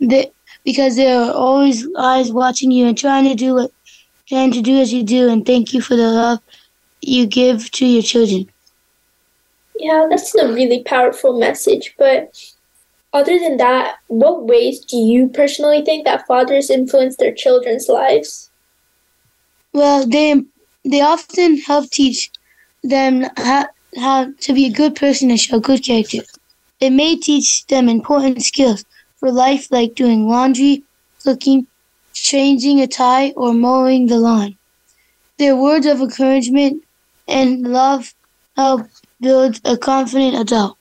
That 0.00 0.32
because 0.64 0.96
there 0.96 1.20
are 1.20 1.32
always 1.32 1.86
eyes 1.98 2.32
watching 2.32 2.70
you 2.70 2.86
and 2.86 2.96
trying 2.96 3.28
to 3.28 3.34
do 3.34 3.56
what, 3.56 3.70
trying 4.26 4.50
to 4.52 4.62
do 4.62 4.78
as 4.78 4.90
you 4.90 5.02
do. 5.02 5.28
And 5.28 5.44
thank 5.44 5.74
you 5.74 5.82
for 5.82 5.96
the 5.96 6.08
love 6.08 6.38
you 7.02 7.26
give 7.26 7.70
to 7.72 7.84
your 7.84 8.02
children. 8.02 8.48
Yeah, 9.78 10.06
that's 10.08 10.34
a 10.34 10.50
really 10.50 10.82
powerful 10.82 11.38
message. 11.38 11.94
But 11.98 12.34
other 13.12 13.38
than 13.38 13.58
that, 13.58 13.96
what 14.06 14.46
ways 14.46 14.80
do 14.80 14.96
you 14.96 15.28
personally 15.28 15.84
think 15.84 16.06
that 16.06 16.26
fathers 16.26 16.70
influence 16.70 17.18
their 17.18 17.34
children's 17.34 17.86
lives? 17.86 18.47
Well, 19.78 20.08
they 20.08 20.34
they 20.84 21.02
often 21.02 21.58
help 21.58 21.90
teach 21.90 22.32
them 22.82 23.26
how, 23.36 23.66
how 23.96 24.32
to 24.40 24.52
be 24.52 24.66
a 24.66 24.72
good 24.72 24.96
person 24.96 25.30
and 25.30 25.38
show 25.38 25.60
good 25.60 25.84
character. 25.84 26.22
It 26.80 26.90
may 26.90 27.14
teach 27.14 27.64
them 27.68 27.88
important 27.88 28.42
skills 28.42 28.84
for 29.18 29.30
life 29.30 29.70
like 29.70 29.94
doing 29.94 30.26
laundry, 30.26 30.82
cooking, 31.22 31.68
changing 32.12 32.80
a 32.80 32.88
tie, 32.88 33.30
or 33.36 33.54
mowing 33.54 34.06
the 34.06 34.18
lawn. 34.18 34.56
Their 35.38 35.54
words 35.54 35.86
of 35.86 36.00
encouragement 36.00 36.82
and 37.28 37.62
love 37.62 38.14
help 38.56 38.88
build 39.20 39.60
a 39.64 39.76
confident 39.76 40.34
adult. 40.34 40.76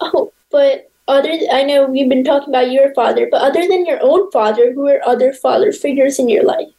Oh, 0.00 0.32
but 0.50 0.90
other 1.08 1.34
I 1.52 1.62
know 1.62 1.84
we've 1.84 2.08
been 2.08 2.24
talking 2.24 2.48
about 2.54 2.70
your 2.70 2.94
father, 2.94 3.28
but 3.30 3.42
other 3.42 3.68
than 3.68 3.84
your 3.84 3.98
own 4.00 4.30
father, 4.30 4.72
who 4.72 4.88
are 4.88 5.02
other 5.04 5.34
father 5.34 5.72
figures 5.72 6.18
in 6.18 6.30
your 6.30 6.44
life? 6.44 6.72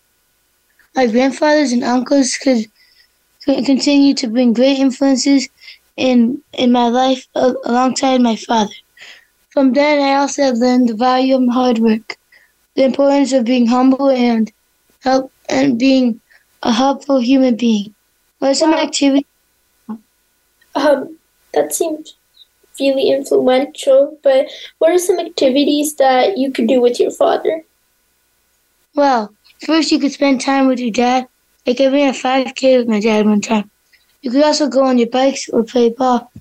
My 0.95 1.07
grandfathers 1.07 1.71
and 1.71 1.83
uncles 1.83 2.37
could, 2.37 2.65
continue 3.45 4.13
to 4.15 4.27
bring 4.27 4.53
great 4.53 4.79
influences 4.79 5.49
in 5.95 6.41
in 6.53 6.71
my 6.71 6.87
life 6.89 7.27
alongside 7.35 8.21
my 8.21 8.35
father. 8.35 8.73
From 9.49 9.73
them, 9.73 9.99
I 10.01 10.15
also 10.15 10.51
learned 10.53 10.89
the 10.89 10.95
value 10.95 11.35
of 11.35 11.47
hard 11.53 11.79
work, 11.79 12.17
the 12.75 12.83
importance 12.83 13.31
of 13.33 13.45
being 13.45 13.67
humble 13.67 14.09
and 14.09 14.51
help 15.01 15.31
and 15.49 15.77
being 15.79 16.21
a 16.61 16.71
helpful 16.71 17.19
human 17.19 17.55
being. 17.55 17.95
What 18.39 18.51
are 18.51 18.55
some 18.55 18.73
Wow. 18.73 18.75
activities? 18.75 19.25
Um, 20.75 21.17
that 21.53 21.73
seems 21.73 22.15
really 22.79 23.09
influential, 23.09 24.17
but 24.23 24.47
what 24.79 24.91
are 24.91 24.97
some 24.97 25.19
activities 25.19 25.95
that 25.95 26.37
you 26.37 26.51
could 26.51 26.67
do 26.67 26.81
with 26.81 26.99
your 26.99 27.11
father? 27.11 27.63
Well, 28.95 29.35
first 29.65 29.91
you 29.91 29.99
could 29.99 30.11
spend 30.11 30.41
time 30.41 30.67
with 30.67 30.79
your 30.79 30.91
dad. 30.91 31.27
Like 31.65 31.79
I 31.79 31.87
ran 31.87 32.09
a 32.09 32.13
5K 32.13 32.77
with 32.77 32.87
my 32.87 32.99
dad 32.99 33.25
one 33.25 33.41
time. 33.41 33.69
You 34.21 34.31
could 34.31 34.43
also 34.43 34.67
go 34.67 34.83
on 34.83 34.97
your 34.97 35.09
bikes 35.09 35.49
or 35.49 35.63
play 35.63 35.89
ball. 35.89 36.31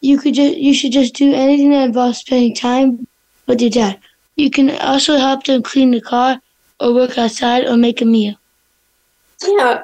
You 0.00 0.18
could 0.18 0.34
just 0.34 0.56
you 0.56 0.74
should 0.74 0.92
just 0.92 1.14
do 1.14 1.32
anything 1.32 1.70
that 1.70 1.86
involves 1.86 2.18
spending 2.18 2.54
time 2.54 3.06
with 3.46 3.60
your 3.60 3.70
dad. 3.70 4.00
You 4.36 4.50
can 4.50 4.70
also 4.78 5.16
help 5.16 5.44
them 5.44 5.62
clean 5.62 5.90
the 5.92 6.00
car 6.00 6.40
or 6.80 6.94
work 6.94 7.16
outside 7.16 7.66
or 7.66 7.76
make 7.76 8.00
a 8.00 8.04
meal. 8.04 8.34
Yeah. 9.42 9.82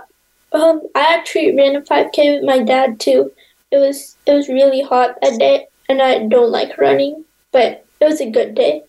Um, 0.52 0.82
I 0.94 1.14
actually 1.14 1.56
ran 1.56 1.76
a 1.76 1.82
5K 1.82 2.35
with 2.35 2.44
my 2.44 2.62
dad 2.62 2.99
too. 2.99 3.32
It 3.70 3.78
was 3.78 4.16
it 4.26 4.32
was 4.32 4.49
really 4.49 4.82
hot 4.82 5.16
that 5.23 5.38
day, 5.38 5.68
and 5.88 6.02
I 6.02 6.26
don't 6.26 6.50
like 6.50 6.76
running, 6.78 7.25
but 7.52 7.87
it 8.00 8.04
was 8.04 8.20
a 8.20 8.30
good 8.30 8.54
day. 8.54 8.82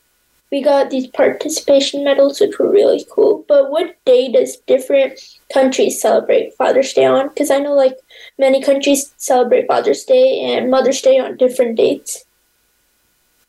We 0.51 0.61
got 0.61 0.89
these 0.89 1.07
participation 1.07 2.03
medals, 2.03 2.41
which 2.41 2.59
were 2.59 2.69
really 2.69 3.05
cool. 3.09 3.45
But 3.47 3.71
what 3.71 3.95
day 4.05 4.31
does 4.31 4.57
different 4.67 5.19
countries 5.53 6.01
celebrate 6.01 6.53
Father's 6.55 6.91
Day 6.91 7.05
on? 7.05 7.29
Because 7.29 7.49
I 7.49 7.59
know 7.59 7.73
like 7.73 7.97
many 8.37 8.61
countries 8.61 9.13
celebrate 9.15 9.67
Father's 9.67 10.03
Day 10.03 10.41
and 10.41 10.69
Mother's 10.69 11.01
Day 11.01 11.19
on 11.19 11.37
different 11.37 11.77
dates. 11.77 12.25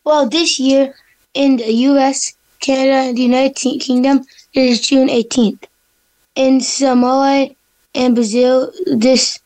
Well, 0.04 0.28
this 0.28 0.60
year 0.60 0.94
in 1.34 1.56
the 1.56 1.72
U.S., 1.90 2.34
Canada, 2.60 3.08
and 3.08 3.16
the 3.16 3.22
United 3.22 3.80
Kingdom, 3.80 4.24
it 4.54 4.64
is 4.64 4.80
June 4.80 5.08
18th. 5.08 5.64
In 6.36 6.60
Samoa 6.60 7.50
and 7.94 8.14
Brazil, 8.14 8.72
this 8.86 9.40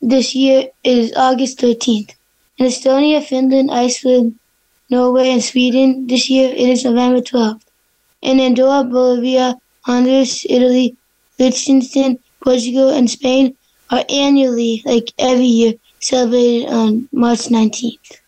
this 0.00 0.34
year 0.34 0.68
is 0.82 1.12
August 1.14 1.58
13th. 1.58 2.14
In 2.56 2.66
Estonia, 2.66 3.22
Finland, 3.22 3.70
Iceland, 3.70 4.38
Norway, 4.90 5.30
and 5.30 5.42
Sweden, 5.42 6.06
this 6.06 6.28
year 6.28 6.50
it 6.50 6.68
is 6.68 6.84
November 6.84 7.20
12th. 7.20 7.62
In 8.22 8.40
Andorra, 8.40 8.84
Bolivia, 8.84 9.56
Honduras, 9.82 10.44
Italy, 10.48 10.96
Liechtenstein, 11.38 12.18
Portugal, 12.42 12.90
and 12.90 13.08
Spain 13.08 13.56
are 13.90 14.04
annually, 14.08 14.82
like 14.84 15.12
every 15.18 15.44
year, 15.44 15.74
celebrated 16.00 16.68
on 16.68 17.08
March 17.12 17.48
19th. 17.48 18.18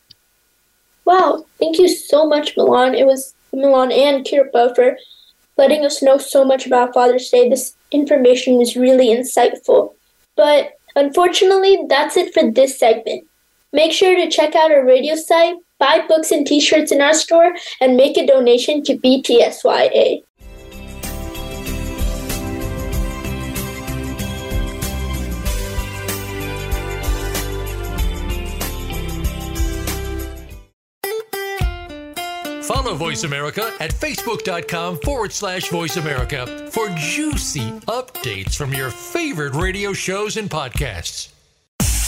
Wow, 1.05 1.45
thank 1.59 1.79
you 1.79 1.89
so 1.89 2.27
much, 2.27 2.57
Milan. 2.57 2.95
It 2.95 3.07
was 3.07 3.35
Milan 3.53 3.93
and 3.93 4.25
Kirpa 4.25 4.75
for 4.75 4.97
letting 5.57 5.85
us 5.85 6.03
know 6.03 6.17
so 6.17 6.45
much 6.45 6.67
about 6.67 6.95
Father's 6.95 7.29
Day. 7.29 7.49
This 7.49 7.75
information 7.91 8.57
was 8.57 8.77
really 8.77 9.09
insightful. 9.09 9.95
But 10.37 10.79
unfortunately, 10.97 11.79
that's 11.89 12.17
it 12.17 12.33
for 12.33 12.51
this 12.51 12.79
segment. 12.79 13.27
Make 13.73 13.93
sure 13.93 14.15
to 14.17 14.31
check 14.31 14.55
out 14.55 14.71
our 14.71 14.85
radio 14.85 15.17
site, 15.17 15.57
buy 15.83 16.07
books 16.07 16.31
and 16.31 16.47
t 16.47 16.61
shirts 16.61 16.93
in 16.93 17.01
our 17.01 17.13
store, 17.13 17.53
and 17.81 17.97
make 17.97 18.17
a 18.17 18.25
donation 18.25 18.85
to 18.85 18.97
BTSYA. 18.97 20.23
Follow 32.63 32.95
Voice 32.95 33.25
America 33.25 33.73
at 33.81 33.91
facebook.com 33.91 34.99
forward 34.99 35.33
slash 35.33 35.69
voice 35.69 35.97
America 35.97 36.47
for 36.71 36.89
juicy 36.91 37.71
updates 37.89 38.55
from 38.55 38.73
your 38.73 38.91
favorite 38.91 39.55
radio 39.55 39.93
shows 39.93 40.37
and 40.37 40.49
podcasts. 40.49 41.32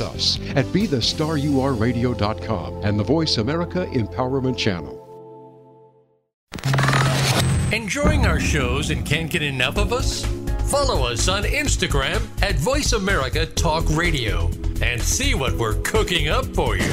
us 0.00 0.38
at 0.54 0.64
BeTheStarYouAreRadio.com 0.66 2.82
and 2.82 2.98
the 2.98 3.04
Voice 3.04 3.36
America 3.38 3.86
Empowerment 3.92 4.56
Channel. 4.56 5.02
Enjoying 7.72 8.26
our 8.26 8.40
shows 8.40 8.90
and 8.90 9.04
can't 9.04 9.30
get 9.30 9.42
enough 9.42 9.76
of 9.76 9.92
us? 9.92 10.24
Follow 10.70 11.06
us 11.06 11.28
on 11.28 11.42
Instagram 11.44 12.22
at 12.42 12.56
Voice 12.56 12.92
America 12.92 13.46
Talk 13.46 13.84
Radio 13.90 14.50
and 14.82 15.02
see 15.02 15.34
what 15.34 15.52
we're 15.54 15.80
cooking 15.82 16.28
up 16.28 16.46
for 16.46 16.76
you. 16.76 16.92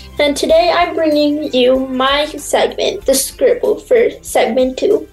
and 0.19 0.35
today 0.35 0.71
I'm 0.73 0.95
bringing 0.95 1.51
you 1.53 1.87
my 1.87 2.25
segment, 2.25 3.05
The 3.05 3.15
Scribble, 3.15 3.79
for 3.79 4.09
segment 4.21 4.77
two. 4.77 5.07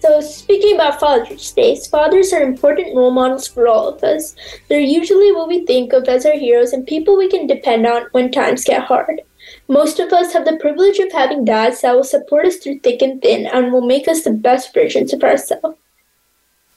So, 0.00 0.20
speaking 0.20 0.76
about 0.76 1.00
Father's 1.00 1.50
Day, 1.52 1.76
fathers 1.90 2.32
are 2.32 2.40
important 2.40 2.94
role 2.94 3.10
models 3.10 3.48
for 3.48 3.66
all 3.66 3.88
of 3.88 4.02
us. 4.04 4.36
They're 4.68 4.80
usually 4.80 5.32
what 5.32 5.48
we 5.48 5.66
think 5.66 5.92
of 5.92 6.08
as 6.08 6.24
our 6.24 6.36
heroes 6.36 6.72
and 6.72 6.86
people 6.86 7.16
we 7.16 7.28
can 7.28 7.46
depend 7.46 7.86
on 7.86 8.06
when 8.12 8.30
times 8.30 8.64
get 8.64 8.84
hard. 8.84 9.20
Most 9.66 9.98
of 9.98 10.12
us 10.12 10.32
have 10.32 10.44
the 10.44 10.58
privilege 10.60 10.98
of 10.98 11.12
having 11.12 11.44
dads 11.44 11.80
that 11.80 11.94
will 11.94 12.04
support 12.04 12.46
us 12.46 12.58
through 12.58 12.78
thick 12.78 13.02
and 13.02 13.20
thin 13.20 13.46
and 13.46 13.72
will 13.72 13.86
make 13.86 14.06
us 14.06 14.22
the 14.22 14.30
best 14.30 14.72
versions 14.72 15.12
of 15.12 15.24
ourselves. 15.24 15.76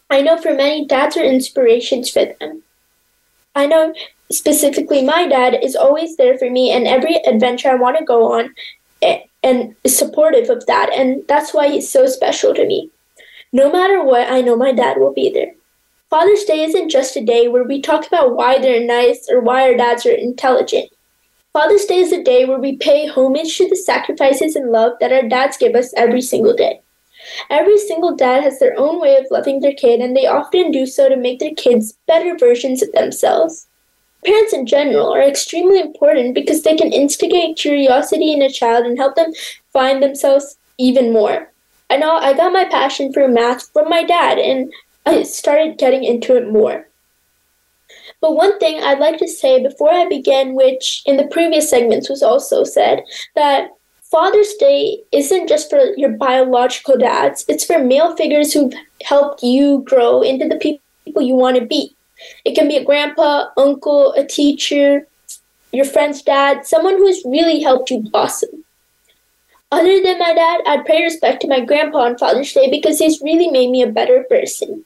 I 0.10 0.22
know 0.22 0.38
for 0.38 0.54
many, 0.54 0.86
dads 0.86 1.16
are 1.16 1.24
inspirations 1.24 2.10
for 2.10 2.26
them. 2.26 2.64
I 3.56 3.66
know 3.68 3.94
specifically 4.32 5.04
my 5.04 5.28
dad 5.28 5.58
is 5.62 5.76
always 5.76 6.16
there 6.18 6.38
for 6.38 6.50
me 6.50 6.72
and 6.72 6.88
every 6.88 7.16
adventure 7.26 7.70
I 7.70 7.76
want 7.76 7.98
to 7.98 8.06
go 8.06 8.32
on. 8.34 8.54
and 9.44 9.76
is 9.84 9.98
supportive 9.98 10.50
of 10.52 10.66
that. 10.68 10.94
And 10.94 11.24
that's 11.28 11.54
why 11.54 11.68
he's 11.68 11.90
so 11.90 12.06
special 12.06 12.54
to 12.54 12.66
me. 12.66 12.92
No 13.52 13.72
matter 13.72 14.04
what, 14.04 14.32
I 14.32 14.42
know 14.42 14.56
my 14.56 14.72
dad 14.72 14.98
will 14.98 15.14
be 15.14 15.32
there. 15.32 15.54
Father's 16.12 16.44
Day 16.44 16.64
isn't 16.64 16.90
just 16.90 17.16
a 17.16 17.26
day 17.26 17.48
where 17.48 17.64
we 17.64 17.82
talk 17.82 18.06
about 18.06 18.36
why 18.36 18.60
they're 18.60 18.86
nice 18.86 19.28
or 19.32 19.40
why 19.40 19.64
our 19.64 19.76
dads 19.76 20.06
are 20.06 20.12
intelligent. 20.12 20.90
Father's 21.54 21.86
Day 21.86 22.00
is 22.00 22.12
a 22.12 22.24
day 22.24 22.46
where 22.46 22.60
we 22.60 22.78
pay 22.78 23.08
homage 23.08 23.58
to 23.58 23.68
the 23.68 23.76
sacrifices 23.76 24.56
and 24.56 24.72
love 24.72 24.94
that 25.00 25.12
our 25.12 25.28
dads 25.28 25.58
give 25.58 25.74
us 25.74 25.94
every 25.98 26.22
single 26.22 26.56
day. 26.56 26.82
Every 27.50 27.78
single 27.78 28.16
dad 28.16 28.44
has 28.44 28.60
their 28.60 28.78
own 28.78 29.00
way 29.00 29.18
of 29.18 29.28
loving 29.32 29.60
their 29.60 29.74
kid, 29.74 30.00
and 30.00 30.16
they 30.16 30.26
often 30.26 30.72
do 30.72 30.86
so 30.86 31.10
to 31.10 31.18
make 31.18 31.40
their 31.40 31.56
kids 31.56 31.98
better 32.08 32.38
versions 32.38 32.82
of 32.82 32.92
themselves. 32.92 33.68
Parents 34.24 34.54
in 34.54 34.66
general 34.68 35.14
are 35.14 35.22
extremely 35.22 35.80
important 35.80 36.36
because 36.36 36.62
they 36.62 36.76
can 36.76 36.94
instigate 36.94 37.58
curiosity 37.58 38.34
in 38.34 38.42
a 38.42 38.50
child 38.50 38.86
and 38.86 38.98
help 38.98 39.16
them 39.16 39.34
find 39.74 40.02
themselves 40.02 40.58
even 40.78 41.12
more. 41.12 41.52
I 41.90 41.98
know 41.98 42.18
I 42.18 42.34
got 42.34 42.54
my 42.54 42.66
passion 42.66 43.12
for 43.12 43.28
math 43.28 43.72
from 43.74 43.90
my 43.90 44.04
dad, 44.04 44.38
and 44.38 44.72
I 45.06 45.24
started 45.24 45.78
getting 45.78 46.04
into 46.04 46.36
it 46.38 46.52
more. 46.52 46.88
But 48.22 48.36
one 48.36 48.60
thing 48.60 48.82
I'd 48.82 49.00
like 49.00 49.18
to 49.18 49.28
say 49.28 49.62
before 49.62 49.92
I 49.92 50.08
begin, 50.08 50.54
which 50.54 51.02
in 51.06 51.18
the 51.18 51.28
previous 51.28 51.70
segments 51.70 52.10
was 52.10 52.22
also 52.22 52.64
said, 52.64 53.04
that 53.36 53.72
Father's 54.12 54.54
Day 54.56 55.00
isn't 55.14 55.48
just 55.48 55.70
for 55.70 55.80
your 55.96 56.10
biological 56.10 56.98
dads, 56.98 57.46
it's 57.48 57.64
for 57.64 57.82
male 57.82 58.14
figures 58.18 58.52
who've 58.52 58.74
helped 59.06 59.42
you 59.42 59.84
grow 59.88 60.22
into 60.22 60.50
the 60.50 60.58
people 60.58 61.22
you 61.22 61.34
want 61.34 61.58
to 61.58 61.66
be. 61.66 61.96
It 62.44 62.54
can 62.54 62.68
be 62.68 62.76
a 62.76 62.84
grandpa, 62.84 63.46
uncle, 63.56 64.12
a 64.18 64.26
teacher, 64.26 65.08
your 65.72 65.86
friend's 65.86 66.22
dad, 66.22 66.68
someone 66.68 66.98
who's 66.98 67.24
really 67.24 67.62
helped 67.62 67.90
you 67.90 68.02
blossom. 68.02 68.66
Other 69.72 70.04
than 70.04 70.20
my 70.20 70.34
dad, 70.34 70.60
I'd 70.68 70.86
pay 70.86 71.02
respect 71.04 71.42
to 71.44 71.48
my 71.48 71.62
grandpa 71.62 72.00
on 72.00 72.18
Father's 72.18 72.52
Day 72.52 72.70
because 72.70 73.00
he's 73.00 73.22
really 73.22 73.50
made 73.50 73.70
me 73.70 73.82
a 73.82 73.88
better 73.88 74.26
person. 74.28 74.84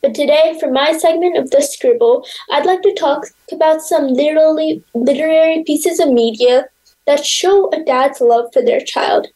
But 0.00 0.14
today, 0.14 0.56
for 0.58 0.70
my 0.70 0.96
segment 0.96 1.36
of 1.36 1.50
The 1.50 1.60
Scribble, 1.60 2.26
I'd 2.50 2.64
like 2.64 2.80
to 2.82 2.94
talk 2.94 3.26
about 3.52 3.82
some 3.82 4.06
literally 4.06 4.82
literary 4.94 5.62
pieces 5.64 6.00
of 6.00 6.08
media 6.08 6.68
that 7.06 7.24
show 7.24 7.70
a 7.72 7.82
dad's 7.84 8.20
love 8.20 8.52
for 8.52 8.62
their 8.62 8.80
child. 8.80 9.28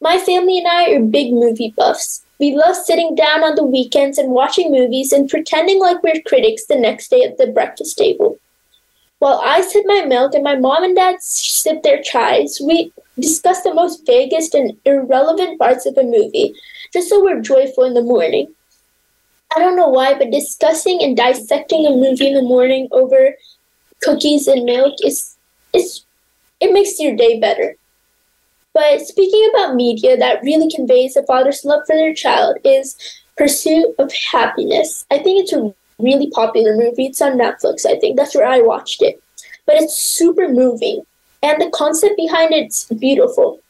My 0.00 0.18
family 0.18 0.58
and 0.58 0.66
I 0.66 0.90
are 0.90 1.00
big 1.00 1.32
movie 1.32 1.72
buffs. 1.76 2.24
We 2.38 2.54
love 2.54 2.76
sitting 2.76 3.14
down 3.14 3.44
on 3.44 3.54
the 3.54 3.64
weekends 3.64 4.18
and 4.18 4.30
watching 4.30 4.70
movies 4.70 5.12
and 5.12 5.28
pretending 5.28 5.80
like 5.80 6.02
we're 6.02 6.20
critics 6.26 6.66
the 6.66 6.76
next 6.78 7.08
day 7.08 7.22
at 7.22 7.38
the 7.38 7.46
breakfast 7.46 7.96
table. 7.96 8.38
While 9.20 9.40
I 9.42 9.62
sip 9.62 9.84
my 9.86 10.04
milk 10.04 10.34
and 10.34 10.44
my 10.44 10.56
mom 10.56 10.84
and 10.84 10.96
dad 10.96 11.22
sip 11.22 11.82
their 11.82 12.02
chais, 12.02 12.60
we 12.60 12.92
discuss 13.18 13.62
the 13.62 13.72
most 13.72 14.04
vaguest 14.04 14.54
and 14.54 14.76
irrelevant 14.84 15.58
parts 15.58 15.86
of 15.86 15.96
a 15.96 16.02
movie, 16.02 16.54
just 16.92 17.08
so 17.08 17.22
we're 17.22 17.40
joyful 17.40 17.84
in 17.84 17.94
the 17.94 18.02
morning. 18.02 18.52
I 19.56 19.60
don't 19.60 19.76
know 19.76 19.88
why, 19.88 20.14
but 20.14 20.30
discussing 20.30 21.02
and 21.02 21.16
dissecting 21.16 21.86
a 21.86 21.90
movie 21.90 22.28
in 22.28 22.34
the 22.34 22.42
morning 22.42 22.88
over 22.90 23.34
cookies 24.02 24.48
and 24.48 24.64
milk 24.64 24.94
is 25.04 25.36
is 25.72 26.03
it 26.60 26.72
makes 26.72 26.98
your 26.98 27.16
day 27.16 27.40
better. 27.40 27.76
But 28.72 29.00
speaking 29.00 29.48
about 29.50 29.76
media 29.76 30.16
that 30.16 30.42
really 30.42 30.70
conveys 30.70 31.16
a 31.16 31.22
father's 31.22 31.64
love 31.64 31.82
for 31.86 31.94
their 31.94 32.14
child 32.14 32.58
is 32.64 32.96
Pursuit 33.36 33.94
of 33.98 34.12
Happiness. 34.32 35.06
I 35.10 35.18
think 35.18 35.42
it's 35.42 35.52
a 35.52 35.72
really 35.98 36.30
popular 36.30 36.76
movie. 36.76 37.06
It's 37.06 37.22
on 37.22 37.38
Netflix, 37.38 37.86
I 37.86 37.98
think. 37.98 38.16
That's 38.16 38.34
where 38.34 38.46
I 38.46 38.60
watched 38.60 39.00
it. 39.02 39.22
But 39.66 39.76
it's 39.76 39.96
super 39.96 40.48
moving. 40.48 41.02
And 41.42 41.60
the 41.60 41.70
concept 41.70 42.16
behind 42.16 42.52
it's 42.52 42.84
beautiful. 42.84 43.60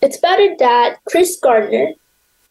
It's 0.00 0.18
about 0.18 0.40
a 0.40 0.54
dad, 0.56 0.98
Chris 1.06 1.38
Gardner, 1.40 1.92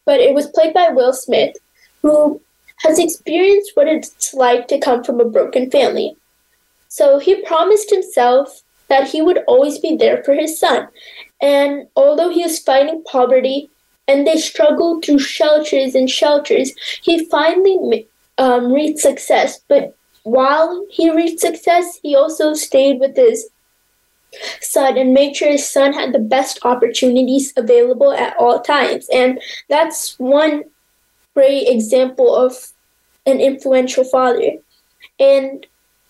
but 0.06 0.20
it 0.20 0.34
was 0.34 0.48
played 0.48 0.74
by 0.74 0.90
Will 0.90 1.14
Smith, 1.14 1.56
who 2.02 2.42
has 2.78 2.98
experienced 2.98 3.72
what 3.76 3.88
it's 3.88 4.34
like 4.34 4.68
to 4.68 4.80
come 4.80 5.04
from 5.04 5.20
a 5.20 5.26
broken 5.26 5.70
family. 5.70 6.16
So 6.88 7.20
he 7.20 7.46
promised 7.46 7.90
himself 7.90 8.64
that 8.92 9.08
he 9.08 9.22
would 9.22 9.38
always 9.48 9.80
be 9.80 9.96
there 9.96 10.22
for 10.22 10.34
his 10.34 10.60
son. 10.60 10.86
And 11.42 11.88
although 11.96 12.30
he 12.30 12.44
was 12.44 12.60
fighting 12.60 13.02
poverty 13.06 13.70
and 14.06 14.28
they 14.28 14.38
struggled 14.38 15.06
through 15.06 15.20
shelters 15.20 15.96
and 15.96 16.10
shelters, 16.10 16.74
he 17.02 17.24
finally 17.26 18.06
um, 18.38 18.74
reached 18.74 19.00
success. 19.00 19.62
But 19.70 19.96
while 20.24 20.86
he 20.90 21.10
reached 21.10 21.40
success, 21.40 22.00
he 22.04 22.18
also 22.18 22.54
stayed 22.54 23.00
with 23.00 23.16
his 23.16 23.48
son 24.60 24.98
and 24.98 25.14
made 25.14 25.38
sure 25.38 25.52
his 25.52 25.68
son 25.68 25.94
had 25.94 26.12
the 26.12 26.20
best 26.20 26.60
opportunities 26.64 27.54
available 27.56 28.12
at 28.12 28.36
all 28.38 28.60
times. 28.60 29.08
And 29.14 29.40
that's 29.70 30.20
one 30.20 30.66
great 31.34 31.70
example 31.70 32.36
of 32.36 32.58
an 33.26 33.40
influential 33.40 34.04
father. 34.04 34.58
And 35.18 35.66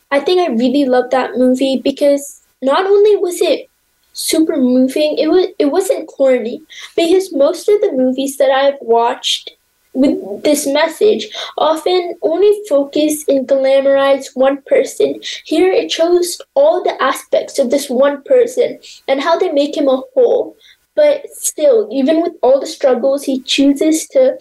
I 0.10 0.20
think 0.20 0.42
I 0.42 0.52
really 0.52 0.86
love 0.86 1.12
that 1.12 1.38
movie 1.38 1.78
because 1.78 2.41
not 2.62 2.86
only 2.86 3.16
was 3.16 3.42
it 3.42 3.70
super 4.14 4.58
moving, 4.58 5.18
it 5.18 5.28
was 5.28 5.48
it 5.58 5.66
wasn't 5.66 6.08
corny 6.08 6.62
because 6.96 7.34
most 7.34 7.68
of 7.70 7.82
the 7.82 7.92
movies 7.94 8.38
that 8.38 8.52
I've 8.52 8.80
watched 8.82 9.52
with 9.94 10.44
this 10.44 10.66
message 10.66 11.28
often 11.58 12.16
only 12.22 12.62
focus 12.70 13.26
and 13.28 13.48
glamorize 13.48 14.28
one 14.34 14.62
person. 14.64 15.22
Here 15.46 15.72
it 15.72 15.92
shows 15.92 16.42
all 16.54 16.84
the 16.84 17.02
aspects 17.02 17.60
of 17.60 17.70
this 17.70 17.90
one 17.90 18.24
person 18.24 18.80
and 19.08 19.22
how 19.22 19.38
they 19.38 19.52
make 19.52 19.76
him 19.76 19.88
a 19.88 20.02
whole. 20.14 20.56
But 20.96 21.30
still, 21.32 21.88
even 21.92 22.22
with 22.22 22.34
all 22.42 22.60
the 22.60 22.68
struggles, 22.68 23.24
he 23.24 23.42
chooses 23.42 24.08
to 24.10 24.38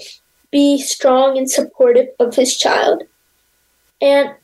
be 0.51 0.81
strong 0.81 1.39
and 1.39 1.51
supportive 1.51 2.09
of 2.19 2.35
his 2.35 2.57
child. 2.57 3.05
And 4.01 4.35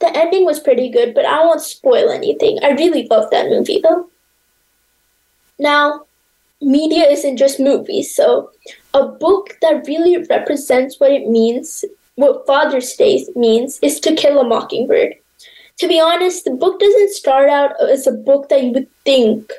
the 0.00 0.16
ending 0.16 0.44
was 0.44 0.60
pretty 0.60 0.88
good, 0.88 1.14
but 1.14 1.24
I 1.24 1.44
won't 1.44 1.60
spoil 1.60 2.10
anything. 2.10 2.58
I 2.62 2.70
really 2.70 3.06
love 3.08 3.30
that 3.30 3.48
movie 3.48 3.80
though. 3.82 4.08
Now, 5.58 6.04
media 6.60 7.04
isn't 7.04 7.36
just 7.36 7.60
movies, 7.60 8.14
so 8.14 8.50
a 8.94 9.06
book 9.06 9.58
that 9.60 9.86
really 9.86 10.16
represents 10.28 10.98
what 10.98 11.12
it 11.12 11.28
means, 11.28 11.84
what 12.14 12.46
Father's 12.46 12.92
Day 12.94 13.26
means, 13.36 13.78
is 13.82 14.00
To 14.00 14.14
Kill 14.14 14.40
a 14.40 14.44
Mockingbird. 14.44 15.14
To 15.78 15.88
be 15.88 16.00
honest, 16.00 16.44
the 16.44 16.50
book 16.50 16.80
doesn't 16.80 17.12
start 17.12 17.48
out 17.48 17.72
as 17.80 18.06
a 18.06 18.12
book 18.12 18.48
that 18.48 18.62
you 18.62 18.72
would 18.72 18.88
think 19.04 19.52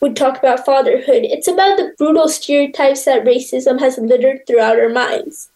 would 0.00 0.16
talk 0.16 0.38
about 0.38 0.66
fatherhood. 0.66 1.24
It's 1.24 1.48
about 1.48 1.78
the 1.78 1.94
brutal 1.96 2.28
stereotypes 2.28 3.06
that 3.06 3.24
racism 3.24 3.80
has 3.80 3.96
littered 3.96 4.46
throughout 4.46 4.78
our 4.78 4.90
minds. 4.90 5.48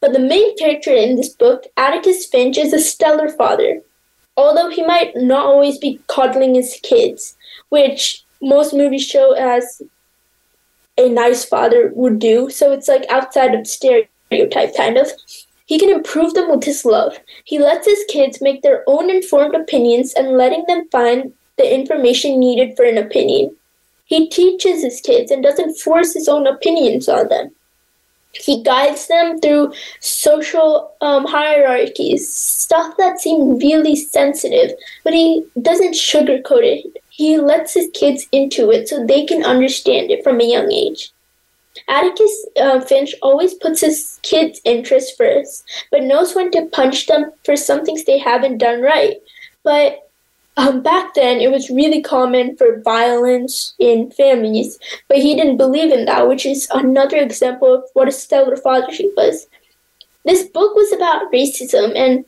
But 0.00 0.12
the 0.12 0.18
main 0.18 0.56
character 0.56 0.92
in 0.92 1.16
this 1.16 1.30
book, 1.30 1.66
Atticus 1.76 2.26
Finch, 2.26 2.58
is 2.58 2.72
a 2.72 2.78
stellar 2.78 3.28
father, 3.28 3.82
although 4.36 4.70
he 4.70 4.84
might 4.84 5.16
not 5.16 5.46
always 5.46 5.78
be 5.78 6.00
coddling 6.06 6.54
his 6.54 6.78
kids, 6.82 7.36
which 7.70 8.24
most 8.42 8.74
movies 8.74 9.06
show 9.06 9.32
as 9.32 9.82
a 10.98 11.08
nice 11.08 11.44
father 11.44 11.90
would 11.94 12.18
do. 12.18 12.50
So 12.50 12.72
it's 12.72 12.88
like 12.88 13.04
outside 13.08 13.54
of 13.54 13.66
stereotype, 13.66 14.76
kind 14.76 14.96
of. 14.96 15.10
He 15.66 15.78
can 15.78 15.90
improve 15.90 16.34
them 16.34 16.50
with 16.50 16.62
his 16.62 16.84
love. 16.84 17.18
He 17.44 17.58
lets 17.58 17.86
his 17.86 18.04
kids 18.08 18.40
make 18.40 18.62
their 18.62 18.84
own 18.86 19.10
informed 19.10 19.56
opinions 19.56 20.14
and 20.14 20.38
letting 20.38 20.64
them 20.68 20.88
find 20.90 21.32
the 21.56 21.74
information 21.74 22.38
needed 22.38 22.76
for 22.76 22.84
an 22.84 22.98
opinion. 22.98 23.56
He 24.04 24.28
teaches 24.28 24.84
his 24.84 25.00
kids 25.00 25.32
and 25.32 25.42
doesn't 25.42 25.78
force 25.78 26.14
his 26.14 26.28
own 26.28 26.46
opinions 26.46 27.08
on 27.08 27.28
them. 27.28 27.55
He 28.32 28.62
guides 28.62 29.06
them 29.06 29.40
through 29.40 29.72
social 30.00 30.94
um, 31.00 31.24
hierarchies, 31.24 32.32
stuff 32.32 32.96
that 32.98 33.18
seems 33.18 33.62
really 33.62 33.96
sensitive, 33.96 34.76
but 35.04 35.14
he 35.14 35.44
doesn't 35.62 35.94
sugarcoat 35.94 36.62
it. 36.62 37.02
He 37.08 37.38
lets 37.38 37.72
his 37.72 37.88
kids 37.94 38.26
into 38.32 38.70
it 38.70 38.88
so 38.88 39.04
they 39.06 39.24
can 39.24 39.42
understand 39.42 40.10
it 40.10 40.22
from 40.22 40.40
a 40.40 40.44
young 40.44 40.70
age. 40.70 41.12
Atticus 41.88 42.46
uh, 42.60 42.80
Finch 42.80 43.14
always 43.22 43.54
puts 43.54 43.80
his 43.80 44.18
kids' 44.22 44.60
interests 44.64 45.14
first, 45.16 45.64
but 45.90 46.02
knows 46.02 46.34
when 46.34 46.50
to 46.50 46.66
punch 46.66 47.06
them 47.06 47.30
for 47.44 47.56
some 47.56 47.84
things 47.84 48.04
they 48.04 48.18
haven't 48.18 48.58
done 48.58 48.82
right. 48.82 49.16
But 49.62 50.05
um, 50.56 50.82
back 50.82 51.14
then, 51.14 51.38
it 51.40 51.50
was 51.50 51.68
really 51.68 52.00
common 52.00 52.56
for 52.56 52.80
violence 52.80 53.74
in 53.78 54.10
families, 54.10 54.78
but 55.08 55.18
he 55.18 55.34
didn't 55.34 55.58
believe 55.58 55.92
in 55.92 56.06
that, 56.06 56.28
which 56.28 56.46
is 56.46 56.66
another 56.72 57.18
example 57.18 57.74
of 57.74 57.84
what 57.92 58.08
a 58.08 58.12
stellar 58.12 58.56
father 58.56 58.90
he 58.90 59.12
was. 59.16 59.46
This 60.24 60.44
book 60.44 60.74
was 60.74 60.92
about 60.92 61.30
racism, 61.30 61.94
and 61.94 62.24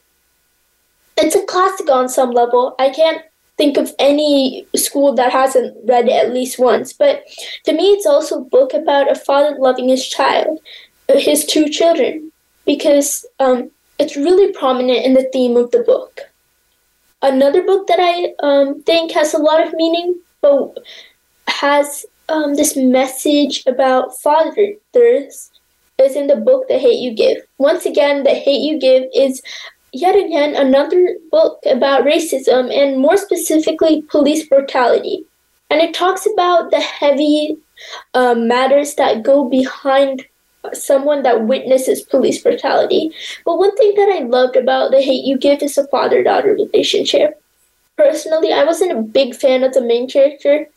it's 1.16 1.34
a 1.34 1.44
classic 1.46 1.90
on 1.90 2.08
some 2.08 2.32
level. 2.32 2.74
I 2.78 2.90
can't 2.90 3.22
think 3.56 3.78
of 3.78 3.92
any 3.98 4.66
school 4.76 5.14
that 5.14 5.32
hasn't 5.32 5.76
read 5.88 6.06
it 6.06 6.12
at 6.12 6.32
least 6.32 6.58
once, 6.58 6.92
but 6.92 7.24
to 7.64 7.72
me, 7.72 7.92
it's 7.92 8.06
also 8.06 8.40
a 8.40 8.44
book 8.44 8.74
about 8.74 9.10
a 9.10 9.14
father 9.14 9.56
loving 9.58 9.88
his 9.88 10.06
child, 10.06 10.60
his 11.08 11.46
two 11.46 11.68
children, 11.70 12.30
because 12.66 13.24
um, 13.40 13.70
it's 13.98 14.16
really 14.16 14.52
prominent 14.52 15.04
in 15.04 15.14
the 15.14 15.28
theme 15.32 15.56
of 15.56 15.70
the 15.70 15.80
book. 15.80 16.27
Another 17.22 17.62
book 17.62 17.86
that 17.88 17.98
I 18.00 18.32
um, 18.46 18.82
think 18.82 19.12
has 19.12 19.34
a 19.34 19.38
lot 19.38 19.66
of 19.66 19.74
meaning, 19.74 20.18
but 20.40 20.78
has 21.48 22.06
um, 22.28 22.54
this 22.54 22.76
message 22.76 23.64
about 23.66 24.16
fathers 24.20 25.50
is 25.98 26.14
in 26.14 26.28
the 26.28 26.36
book 26.36 26.68
The 26.68 26.78
Hate 26.78 27.00
You 27.00 27.12
Give. 27.12 27.38
Once 27.58 27.86
again, 27.86 28.22
The 28.22 28.34
Hate 28.34 28.60
You 28.60 28.78
Give 28.78 29.04
is 29.14 29.42
yet 29.92 30.14
again 30.14 30.54
another 30.54 31.16
book 31.30 31.58
about 31.66 32.04
racism 32.04 32.72
and 32.72 33.00
more 33.00 33.16
specifically 33.16 34.02
police 34.02 34.46
brutality. 34.46 35.24
And 35.70 35.80
it 35.80 35.94
talks 35.94 36.26
about 36.32 36.70
the 36.70 36.80
heavy 36.80 37.58
uh, 38.14 38.34
matters 38.34 38.94
that 38.94 39.22
go 39.22 39.48
behind 39.48 40.24
someone 40.72 41.22
that 41.22 41.44
witnesses 41.46 42.02
police 42.02 42.42
brutality. 42.42 43.12
But 43.44 43.58
one 43.58 43.74
thing 43.76 43.94
that 43.96 44.16
I 44.16 44.24
loved 44.24 44.56
about 44.56 44.90
The 44.90 45.00
Hate 45.00 45.24
You 45.24 45.38
Give 45.38 45.62
is 45.62 45.78
a 45.78 45.86
father 45.88 46.22
daughter 46.22 46.52
relationship. 46.54 47.40
Personally, 47.96 48.52
I 48.52 48.64
wasn't 48.64 48.92
a 48.92 49.02
big 49.02 49.34
fan 49.34 49.64
of 49.64 49.74
the 49.74 49.80
main 49.80 50.08
character. 50.08 50.68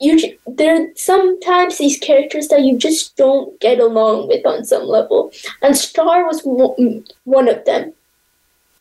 You, 0.00 0.38
there 0.46 0.80
are 0.80 0.86
sometimes 0.94 1.78
these 1.78 1.98
characters 1.98 2.48
that 2.48 2.62
you 2.62 2.78
just 2.78 3.16
don't 3.16 3.58
get 3.60 3.80
along 3.80 4.28
with 4.28 4.46
on 4.46 4.64
some 4.64 4.84
level, 4.84 5.32
and 5.60 5.76
Star 5.76 6.24
was 6.24 6.42
one 7.24 7.48
of 7.48 7.64
them. 7.64 7.92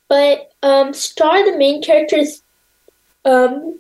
But 0.10 0.52
um, 0.62 0.94
Star, 0.94 1.44
the 1.44 1.58
main 1.58 1.82
character, 1.82 2.22
um, 3.26 3.80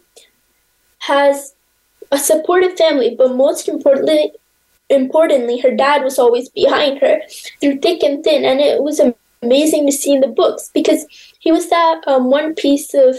has 0.99 1.53
a 2.11 2.17
supportive 2.17 2.75
family, 2.77 3.15
but 3.15 3.35
most 3.35 3.67
importantly, 3.67 4.31
importantly, 4.89 5.59
her 5.59 5.75
dad 5.75 6.03
was 6.03 6.19
always 6.19 6.49
behind 6.49 6.99
her 6.99 7.21
through 7.59 7.79
thick 7.79 8.03
and 8.03 8.23
thin, 8.23 8.45
and 8.45 8.59
it 8.59 8.83
was 8.83 9.01
amazing 9.41 9.85
to 9.85 9.91
see 9.91 10.13
in 10.13 10.21
the 10.21 10.27
books 10.27 10.69
because 10.73 11.05
he 11.39 11.51
was 11.51 11.69
that 11.69 12.01
um, 12.07 12.29
one 12.29 12.55
piece 12.55 12.93
of 12.93 13.17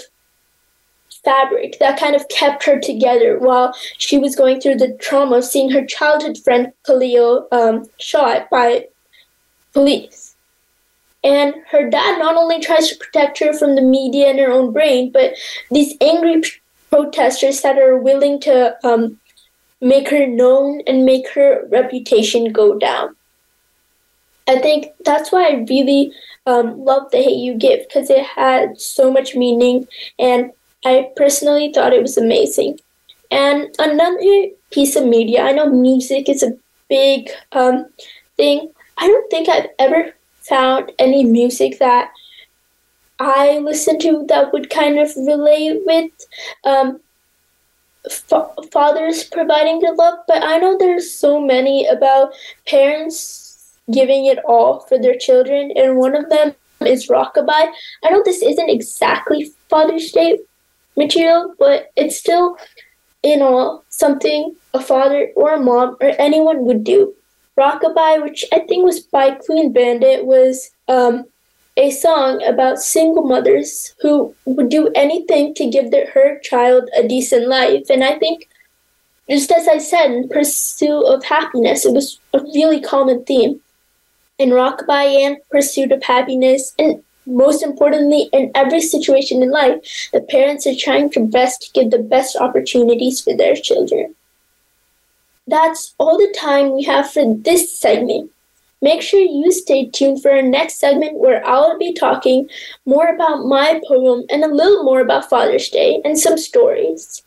fabric 1.24 1.78
that 1.78 1.98
kind 1.98 2.14
of 2.14 2.28
kept 2.28 2.64
her 2.64 2.78
together 2.78 3.38
while 3.38 3.74
she 3.98 4.18
was 4.18 4.36
going 4.36 4.60
through 4.60 4.76
the 4.76 4.96
trauma 5.00 5.38
of 5.38 5.44
seeing 5.44 5.70
her 5.70 5.84
childhood 5.84 6.38
friend 6.38 6.72
Khalil 6.86 7.48
um, 7.52 7.88
shot 7.98 8.48
by 8.50 8.86
police. 9.72 10.34
And 11.24 11.54
her 11.70 11.90
dad 11.90 12.18
not 12.18 12.36
only 12.36 12.60
tries 12.60 12.88
to 12.88 12.96
protect 12.96 13.38
her 13.40 13.52
from 13.52 13.74
the 13.74 13.82
media 13.82 14.28
and 14.28 14.38
her 14.38 14.50
own 14.50 14.72
brain, 14.72 15.10
but 15.12 15.34
these 15.70 15.94
angry 16.00 16.42
protesters 16.90 17.60
that 17.62 17.76
are 17.76 17.98
willing 17.98 18.40
to 18.40 18.76
um, 18.86 19.18
make 19.80 20.08
her 20.10 20.26
known 20.26 20.80
and 20.86 21.04
make 21.04 21.28
her 21.30 21.66
reputation 21.70 22.52
go 22.52 22.78
down. 22.78 23.14
I 24.48 24.58
think 24.58 24.86
that's 25.04 25.30
why 25.30 25.46
I 25.46 25.64
really 25.68 26.12
um, 26.46 26.82
love 26.84 27.10
The 27.10 27.18
Hate 27.18 27.36
You 27.36 27.54
Give 27.54 27.80
because 27.86 28.08
it 28.10 28.24
had 28.24 28.80
so 28.80 29.12
much 29.12 29.34
meaning 29.34 29.86
and 30.18 30.52
I 30.84 31.10
personally 31.16 31.70
thought 31.72 31.92
it 31.92 32.02
was 32.02 32.16
amazing. 32.16 32.78
And 33.30 33.74
another 33.78 34.46
piece 34.70 34.96
of 34.96 35.04
media, 35.04 35.42
I 35.42 35.52
know 35.52 35.68
music 35.70 36.28
is 36.28 36.42
a 36.42 36.56
big 36.88 37.28
um, 37.52 37.86
thing. 38.36 38.70
I 38.96 39.06
don't 39.06 39.30
think 39.30 39.48
I've 39.48 39.68
ever 39.78 40.14
found 40.40 40.92
any 40.98 41.24
music 41.24 41.78
that 41.78 42.10
I 43.18 43.58
listen 43.58 43.98
to 44.00 44.24
that 44.28 44.52
would 44.52 44.70
kind 44.70 44.98
of 44.98 45.10
relate 45.16 45.82
with 45.84 46.10
um, 46.64 47.00
fa- 48.08 48.50
fathers 48.72 49.24
providing 49.24 49.80
good 49.80 49.96
love, 49.96 50.18
but 50.26 50.42
I 50.44 50.58
know 50.58 50.76
there's 50.78 51.12
so 51.12 51.40
many 51.40 51.86
about 51.86 52.32
parents 52.66 53.76
giving 53.90 54.26
it 54.26 54.38
all 54.44 54.80
for 54.80 54.98
their 54.98 55.16
children, 55.16 55.72
and 55.76 55.96
one 55.96 56.14
of 56.14 56.28
them 56.28 56.54
is 56.80 57.08
Rockabye. 57.08 57.72
I 58.04 58.10
know 58.10 58.22
this 58.24 58.42
isn't 58.42 58.70
exactly 58.70 59.52
Father's 59.68 60.12
Day 60.12 60.38
material, 60.96 61.54
but 61.58 61.90
it's 61.96 62.16
still, 62.16 62.56
in 63.22 63.42
all, 63.42 63.84
something 63.88 64.54
a 64.74 64.80
father 64.80 65.30
or 65.34 65.54
a 65.54 65.60
mom 65.60 65.96
or 66.00 66.12
anyone 66.18 66.64
would 66.66 66.84
do. 66.84 67.14
Rockabye, 67.56 68.22
which 68.22 68.44
I 68.52 68.60
think 68.60 68.84
was 68.84 69.00
by 69.00 69.32
Clean 69.32 69.72
Bandit, 69.72 70.24
was 70.24 70.70
um, 70.86 71.24
a 71.78 71.92
song 71.92 72.42
about 72.42 72.80
single 72.80 73.22
mothers 73.22 73.94
who 74.00 74.34
would 74.44 74.68
do 74.68 74.90
anything 74.96 75.54
to 75.54 75.70
give 75.70 75.92
their, 75.92 76.10
her 76.10 76.40
child 76.40 76.90
a 76.96 77.06
decent 77.06 77.46
life. 77.46 77.88
And 77.88 78.02
I 78.02 78.18
think, 78.18 78.48
just 79.30 79.52
as 79.52 79.68
I 79.68 79.78
said, 79.78 80.10
in 80.10 80.28
Pursuit 80.28 81.04
of 81.04 81.24
Happiness, 81.24 81.86
it 81.86 81.94
was 81.94 82.18
a 82.34 82.40
really 82.40 82.80
common 82.80 83.24
theme. 83.24 83.60
In 84.38 84.50
Rockabye 84.50 85.26
and 85.26 85.36
Pursuit 85.50 85.92
of 85.92 86.02
Happiness, 86.02 86.74
and 86.78 87.02
most 87.26 87.62
importantly, 87.62 88.28
in 88.32 88.50
every 88.54 88.80
situation 88.80 89.42
in 89.42 89.50
life, 89.50 90.08
the 90.12 90.20
parents 90.20 90.66
are 90.66 90.74
trying 90.74 91.10
to 91.10 91.20
best 91.26 91.70
give 91.74 91.90
the 91.92 91.98
best 91.98 92.36
opportunities 92.36 93.20
for 93.20 93.36
their 93.36 93.54
children. 93.54 94.16
That's 95.46 95.94
all 95.98 96.18
the 96.18 96.34
time 96.36 96.74
we 96.74 96.84
have 96.84 97.10
for 97.10 97.34
this 97.36 97.78
segment. 97.78 98.32
Make 98.80 99.02
sure 99.02 99.20
you 99.20 99.50
stay 99.50 99.86
tuned 99.86 100.22
for 100.22 100.30
our 100.30 100.42
next 100.42 100.78
segment 100.78 101.18
where 101.18 101.44
I'll 101.44 101.78
be 101.78 101.92
talking 101.92 102.48
more 102.86 103.08
about 103.08 103.44
my 103.44 103.80
poem 103.86 104.24
and 104.30 104.44
a 104.44 104.54
little 104.54 104.84
more 104.84 105.00
about 105.00 105.28
Father's 105.28 105.68
Day 105.68 106.00
and 106.04 106.18
some 106.18 106.38
stories. 106.38 107.22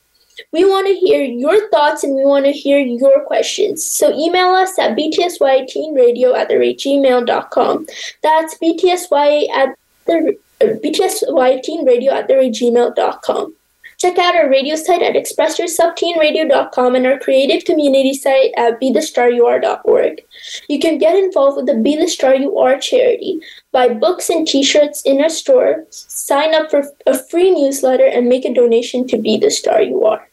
We 0.52 0.66
want 0.66 0.88
to 0.88 0.96
hear 0.96 1.24
your 1.24 1.70
thoughts 1.70 2.04
and 2.04 2.16
we 2.16 2.26
want 2.26 2.46
to 2.46 2.52
hear 2.52 2.80
your 2.80 3.24
questions. 3.26 3.84
So 3.86 4.12
email 4.18 4.50
us 4.50 4.78
at 4.80 4.98
btsyteenradio 4.98 6.36
at 6.36 6.50
the 6.50 6.58
rate 6.58 6.80
gmail.com. 6.80 7.88
That's 8.24 8.58
btsy 8.58 9.50
at 9.50 9.78
the 10.06 10.38
uh, 10.62 10.66
btsyteenradio 10.66 12.12
at 12.12 12.28
the 12.28 12.36
rate 12.38 12.54
gmail.com. 12.54 13.56
Check 14.02 14.18
out 14.18 14.36
our 14.36 14.50
radio 14.50 14.76
site 14.76 15.04
at 15.04 15.14
expressyourselfteenradio.com 15.14 16.96
and 16.96 17.06
our 17.06 17.20
creative 17.20 17.66
community 17.66 18.16
site 18.16 18.52
at 18.58 18.82
bethestaryouare.org. 18.82 20.24
You 20.68 20.80
can 20.80 20.98
get 20.98 21.16
involved 21.16 21.58
with 21.58 21.68
the 21.68 21.76
Be 21.76 21.96
the 21.96 22.08
Star 22.08 22.34
You 22.34 22.58
Are 22.58 22.80
charity, 22.80 23.40
buy 23.72 23.90
books 23.90 24.28
and 24.32 24.48
t-shirts 24.48 25.04
in 25.04 25.22
our 25.22 25.30
store, 25.30 25.86
sign 25.92 26.56
up 26.56 26.72
for 26.72 26.84
a 27.06 27.16
free 27.16 27.52
newsletter, 27.52 28.08
and 28.08 28.28
make 28.28 28.44
a 28.44 28.52
donation 28.52 29.08
to 29.08 29.20
Be 29.20 29.38
the 29.38 29.52
Star 29.52 29.84
You 29.84 30.04
Are. 30.04 30.31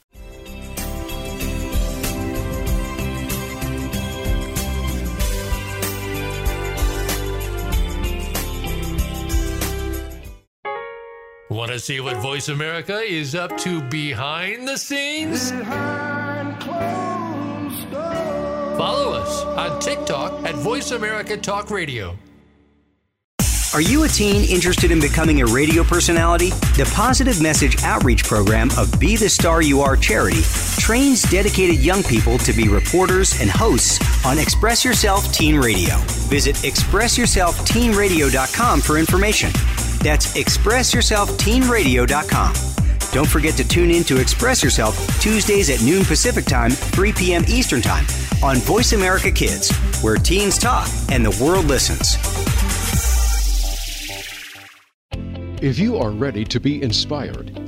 Want 11.59 11.73
to 11.73 11.81
see 11.81 11.99
what 11.99 12.16
Voice 12.18 12.51
America 12.51 13.01
is 13.01 13.35
up 13.35 13.59
to 13.59 13.83
behind 13.83 14.68
the 14.68 14.77
scenes? 14.77 15.51
Follow 18.79 19.12
us 19.12 19.42
on 19.42 19.81
TikTok 19.81 20.44
at 20.44 20.55
Voice 20.55 20.92
America 20.92 21.37
Talk 21.37 21.73
Radio. 21.73 22.16
Are 23.75 23.81
you 23.81 24.05
a 24.05 24.09
teen 24.09 24.49
interested 24.49 24.92
in 24.92 25.01
becoming 25.01 25.40
a 25.40 25.47
radio 25.47 25.83
personality? 25.83 26.51
The 26.51 26.88
Positive 26.94 27.42
Message 27.42 27.83
Outreach 27.83 28.23
Program 28.23 28.71
of 28.79 29.01
Be 29.01 29.16
the 29.16 29.29
Star 29.29 29.61
You 29.61 29.81
Are 29.81 29.97
charity 29.97 30.42
trains 30.79 31.23
dedicated 31.23 31.81
young 31.81 32.05
people 32.05 32.38
to 32.38 32.53
be 32.53 32.68
reporters 32.68 33.40
and 33.40 33.51
hosts 33.51 33.99
on 34.25 34.38
Express 34.38 34.85
Yourself 34.85 35.33
Teen 35.33 35.57
Radio. 35.57 35.97
Visit 36.31 36.55
expressyourselfteenradio.com 36.55 38.81
for 38.81 38.97
information. 38.97 39.51
That's 40.00 40.37
expressyourselfteenradio.com. 40.37 42.54
Don't 43.12 43.28
forget 43.28 43.54
to 43.54 43.66
tune 43.66 43.90
in 43.90 44.04
to 44.04 44.20
Express 44.20 44.62
Yourself 44.62 44.94
Tuesdays 45.20 45.70
at 45.70 45.82
noon 45.82 46.04
Pacific 46.04 46.44
Time, 46.44 46.70
3 46.70 47.12
p.m. 47.12 47.42
Eastern 47.48 47.80
Time 47.80 48.04
on 48.42 48.58
Voice 48.58 48.92
America 48.92 49.30
Kids, 49.30 49.74
where 50.02 50.16
teens 50.16 50.58
talk 50.58 50.88
and 51.11 51.24
the 51.24 51.30
world 51.42 51.64
listens. 51.64 52.16
If 55.61 55.78
you 55.78 55.96
are 55.96 56.11
ready 56.11 56.44
to 56.44 56.61
be 56.61 56.82
inspired, 56.82 57.67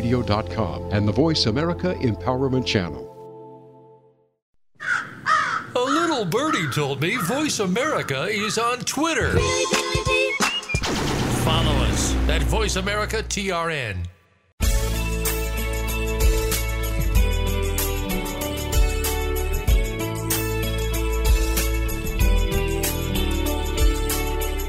BeTheStarYouAreRadio.com 0.01 0.91
and 0.91 1.07
the 1.07 1.11
Voice 1.11 1.45
America 1.45 1.95
Empowerment 2.01 2.65
Channel. 2.65 3.07
A 5.75 5.79
little 5.79 6.25
birdie 6.25 6.69
told 6.71 7.01
me 7.01 7.17
Voice 7.17 7.59
America 7.59 8.23
is 8.25 8.57
on 8.57 8.79
Twitter. 8.79 9.37
Follow 11.43 11.75
us 11.85 12.15
at 12.27 12.43
Voice 12.43 12.75
America 12.75 13.23
TRN. 13.23 14.10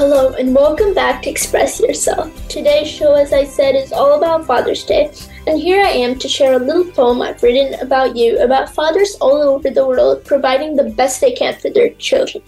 Hello, 0.00 0.32
and 0.32 0.54
welcome 0.54 0.94
back 0.94 1.20
to 1.20 1.28
Express 1.28 1.78
Yourself. 1.78 2.32
Today's 2.48 2.88
show, 2.88 3.12
as 3.16 3.34
I 3.34 3.44
said, 3.44 3.76
is 3.76 3.92
all 3.92 4.16
about 4.16 4.46
Father's 4.46 4.82
Day, 4.82 5.12
and 5.46 5.60
here 5.60 5.84
I 5.84 5.90
am 5.90 6.18
to 6.20 6.26
share 6.26 6.54
a 6.54 6.58
little 6.58 6.90
poem 6.90 7.20
I've 7.20 7.42
written 7.42 7.78
about 7.82 8.16
you, 8.16 8.38
about 8.38 8.74
fathers 8.74 9.14
all 9.20 9.42
over 9.42 9.68
the 9.68 9.86
world 9.86 10.24
providing 10.24 10.74
the 10.74 10.88
best 10.88 11.20
they 11.20 11.32
can 11.32 11.54
for 11.56 11.68
their 11.68 11.90
children. 11.96 12.42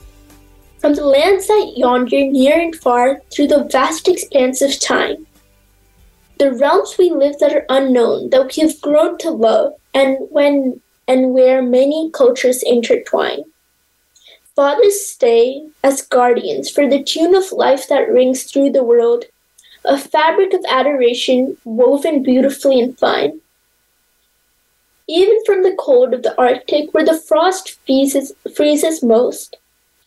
From 0.78 0.94
the 0.94 1.04
lands 1.04 1.46
that 1.46 1.74
yonder 1.76 2.24
near 2.24 2.58
and 2.58 2.74
far, 2.74 3.20
through 3.30 3.48
the 3.48 3.64
vast 3.64 4.08
expanse 4.08 4.62
of 4.62 4.80
time, 4.80 5.26
the 6.38 6.54
realms 6.54 6.96
we 6.98 7.10
live 7.10 7.38
that 7.40 7.52
are 7.52 7.66
unknown, 7.68 8.30
that 8.30 8.46
we 8.56 8.62
have 8.62 8.80
grown 8.80 9.18
to 9.18 9.30
love, 9.30 9.74
and 9.92 10.16
when 10.30 10.80
and 11.06 11.34
where 11.34 11.60
many 11.60 12.10
cultures 12.14 12.62
intertwine. 12.62 13.44
Fathers 14.54 15.06
stay 15.06 15.66
as 15.82 16.02
guardians 16.02 16.68
for 16.68 16.86
the 16.86 17.02
tune 17.02 17.34
of 17.34 17.52
life 17.52 17.88
that 17.88 18.10
rings 18.10 18.44
through 18.44 18.70
the 18.72 18.84
world, 18.84 19.24
a 19.82 19.96
fabric 19.96 20.52
of 20.52 20.62
adoration 20.68 21.56
woven 21.64 22.22
beautifully 22.22 22.78
and 22.78 22.98
fine. 22.98 23.40
Even 25.08 25.42
from 25.46 25.62
the 25.62 25.74
cold 25.78 26.12
of 26.12 26.22
the 26.22 26.38
Arctic, 26.38 26.92
where 26.92 27.04
the 27.04 27.18
frost 27.18 27.78
freezes, 27.86 28.32
freezes 28.54 29.02
most, 29.02 29.56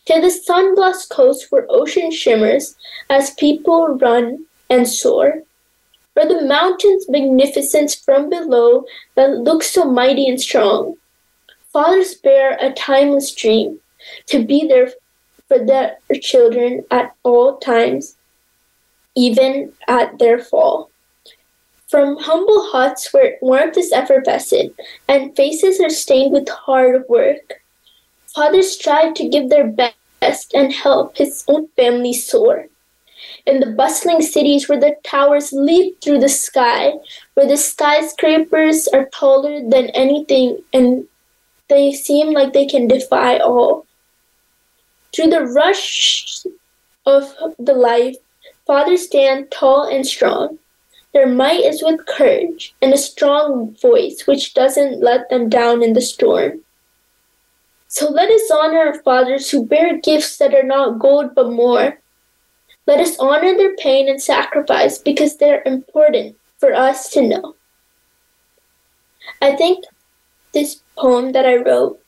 to 0.04 0.20
the 0.20 0.30
sun-blessed 0.30 1.10
coast 1.10 1.50
where 1.50 1.66
ocean 1.68 2.12
shimmers 2.12 2.76
as 3.10 3.34
people 3.34 3.98
run 3.98 4.46
and 4.70 4.88
soar, 4.88 5.42
or 6.14 6.24
the 6.24 6.42
mountains' 6.42 7.08
magnificence 7.08 7.96
from 7.96 8.30
below 8.30 8.84
that 9.16 9.38
looks 9.38 9.72
so 9.72 9.84
mighty 9.84 10.28
and 10.28 10.40
strong. 10.40 10.94
Fathers 11.72 12.14
bear 12.14 12.56
a 12.60 12.72
timeless 12.72 13.34
dream 13.34 13.80
to 14.26 14.44
be 14.44 14.66
there 14.66 14.90
for 15.48 15.64
their 15.64 15.96
children 16.20 16.84
at 16.90 17.14
all 17.22 17.58
times, 17.58 18.16
even 19.14 19.72
at 19.88 20.18
their 20.18 20.38
fall. 20.38 20.90
From 21.88 22.16
humble 22.18 22.70
huts 22.72 23.12
where 23.12 23.38
warmth 23.40 23.78
is 23.78 23.92
effervescent 23.92 24.74
and 25.06 25.36
faces 25.36 25.80
are 25.80 25.90
stained 25.90 26.32
with 26.32 26.48
hard 26.48 27.04
work, 27.08 27.62
fathers 28.26 28.72
strive 28.72 29.14
to 29.14 29.28
give 29.28 29.48
their 29.50 29.68
best 29.68 30.52
and 30.52 30.72
help 30.72 31.16
his 31.16 31.44
own 31.46 31.68
family 31.76 32.12
soar. 32.12 32.66
In 33.46 33.60
the 33.60 33.70
bustling 33.70 34.20
cities 34.20 34.68
where 34.68 34.80
the 34.80 34.96
towers 35.04 35.52
leap 35.52 36.00
through 36.02 36.18
the 36.18 36.28
sky, 36.28 36.92
where 37.34 37.46
the 37.46 37.56
skyscrapers 37.56 38.88
are 38.88 39.08
taller 39.14 39.60
than 39.60 39.90
anything 39.90 40.58
and 40.72 41.06
they 41.68 41.92
seem 41.92 42.32
like 42.32 42.52
they 42.52 42.66
can 42.66 42.88
defy 42.88 43.38
all. 43.38 43.86
Through 45.14 45.28
the 45.28 45.46
rush 45.46 46.44
of 47.06 47.34
the 47.58 47.74
life, 47.74 48.16
fathers 48.66 49.06
stand 49.06 49.50
tall 49.50 49.84
and 49.84 50.06
strong. 50.06 50.58
Their 51.14 51.26
might 51.26 51.60
is 51.60 51.82
with 51.82 52.06
courage 52.06 52.74
and 52.82 52.92
a 52.92 52.98
strong 52.98 53.74
voice 53.80 54.26
which 54.26 54.52
doesn't 54.52 55.02
let 55.02 55.30
them 55.30 55.48
down 55.48 55.82
in 55.82 55.94
the 55.94 56.02
storm. 56.02 56.60
So 57.88 58.10
let 58.10 58.30
us 58.30 58.50
honor 58.50 58.78
our 58.78 58.98
fathers 59.02 59.50
who 59.50 59.64
bear 59.64 59.98
gifts 59.98 60.36
that 60.38 60.54
are 60.54 60.62
not 60.62 60.98
gold 60.98 61.34
but 61.34 61.50
more. 61.50 61.98
Let 62.86 63.00
us 63.00 63.18
honor 63.18 63.56
their 63.56 63.74
pain 63.76 64.08
and 64.08 64.20
sacrifice 64.20 64.98
because 64.98 65.36
they're 65.36 65.62
important 65.64 66.36
for 66.58 66.74
us 66.74 67.08
to 67.10 67.22
know. 67.22 67.54
I 69.40 69.56
think 69.56 69.84
this 70.52 70.82
poem 70.96 71.32
that 71.32 71.46
I 71.46 71.56
wrote, 71.56 72.00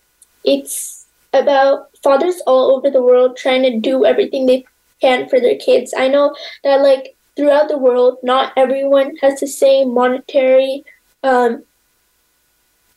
it's 0.45 0.98
about 1.33 1.89
fathers 2.03 2.41
all 2.47 2.77
over 2.77 2.91
the 2.91 3.03
world 3.03 3.37
trying 3.37 3.63
to 3.63 3.79
do 3.79 4.05
everything 4.05 4.47
they 4.47 4.65
can 5.01 5.29
for 5.29 5.41
their 5.41 5.57
kids. 5.57 5.95
I 5.97 6.09
know 6.09 6.35
that 6.65 6.83
like 6.83 7.17
throughout 7.37 7.69
the 7.69 7.79
world, 7.79 8.19
not 8.23 8.53
everyone 8.57 9.17
has 9.17 9.41
the 9.41 9.47
same 9.47 9.95
monetary 9.95 10.85
um, 11.23 11.65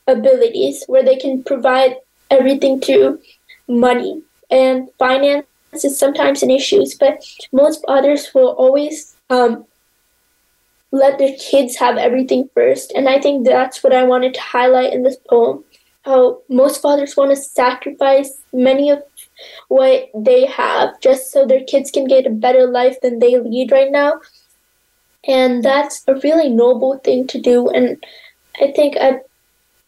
abilities 0.08 0.84
where 0.88 1.04
they 1.04 1.16
can 1.16 1.44
provide 1.44 1.96
everything 2.30 2.80
through 2.80 3.20
money 3.68 4.22
and 4.50 4.90
finance 4.98 5.46
is 5.84 5.98
sometimes 5.98 6.44
an 6.44 6.52
issue, 6.52 6.84
but 7.00 7.24
most 7.52 7.84
fathers 7.86 8.34
will 8.34 8.50
always 8.50 9.16
um, 9.30 9.66
let 10.92 11.18
their 11.18 11.36
kids 11.38 11.78
have 11.78 11.98
everything 11.98 12.50
first. 12.54 12.92
And 12.94 13.08
I 13.08 13.20
think 13.20 13.46
that's 13.46 13.84
what 13.84 13.94
I 13.94 14.04
wanted 14.04 14.34
to 14.34 14.42
highlight 14.42 14.94
in 14.94 15.04
this 15.04 15.18
poem 15.30 15.64
how 16.04 16.42
most 16.50 16.82
fathers 16.82 17.16
want 17.16 17.32
to 17.32 17.36
sacrifice 17.36 18.42
many 18.54 18.90
of 18.90 19.04
what 19.68 20.10
they 20.16 20.46
have 20.46 21.00
just 21.00 21.32
so 21.32 21.46
their 21.46 21.64
kids 21.64 21.92
can 21.92 22.06
get 22.06 22.26
a 22.26 22.32
better 22.32 22.68
life 22.68 23.00
than 23.02 23.20
they 23.20 23.40
lead 23.40 23.72
right 23.72 23.92
now. 23.92 24.20
And 25.28 25.64
that's 25.64 26.04
a 26.08 26.16
really 26.16 26.50
noble 26.50 26.98
thing 27.00 27.28
to 27.28 27.40
do. 27.40 27.70
And 27.70 28.04
I 28.60 28.72
think 28.72 28.98
I, 29.00 29.20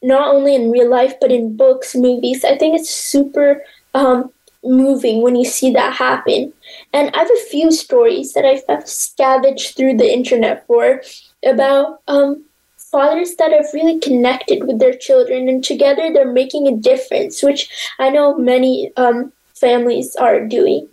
not 0.01 0.33
only 0.33 0.55
in 0.55 0.71
real 0.71 0.89
life, 0.89 1.15
but 1.19 1.31
in 1.31 1.57
books, 1.57 1.95
movies, 1.95 2.45
I 2.45 2.57
think 2.57 2.79
it's 2.79 2.89
super 2.89 3.63
um, 3.95 4.31
moving 4.63 5.21
when 5.21 5.35
you 5.35 5.45
see 5.45 5.71
that 5.73 5.93
happen. 5.93 6.53
And 6.93 7.09
I 7.15 7.19
have 7.19 7.31
a 7.31 7.49
few 7.49 7.71
stories 7.71 8.33
that 8.33 8.45
I've 8.45 8.87
scavenged 8.87 9.75
through 9.75 9.97
the 9.97 10.11
internet 10.11 10.65
for 10.67 11.01
about 11.43 12.01
um, 12.07 12.45
fathers 12.93 13.35
that 13.37 13.51
have 13.51 13.73
really 13.73 13.99
connected 13.99 14.67
with 14.67 14.77
their 14.77 14.93
children 14.93 15.49
and 15.49 15.63
together 15.63 16.13
they're 16.13 16.31
making 16.31 16.67
a 16.67 16.77
difference, 16.77 17.41
which 17.41 17.67
I 17.97 18.11
know 18.11 18.37
many 18.37 18.91
um, 18.97 19.33
families 19.55 20.15
are 20.15 20.45
doing. 20.45 20.87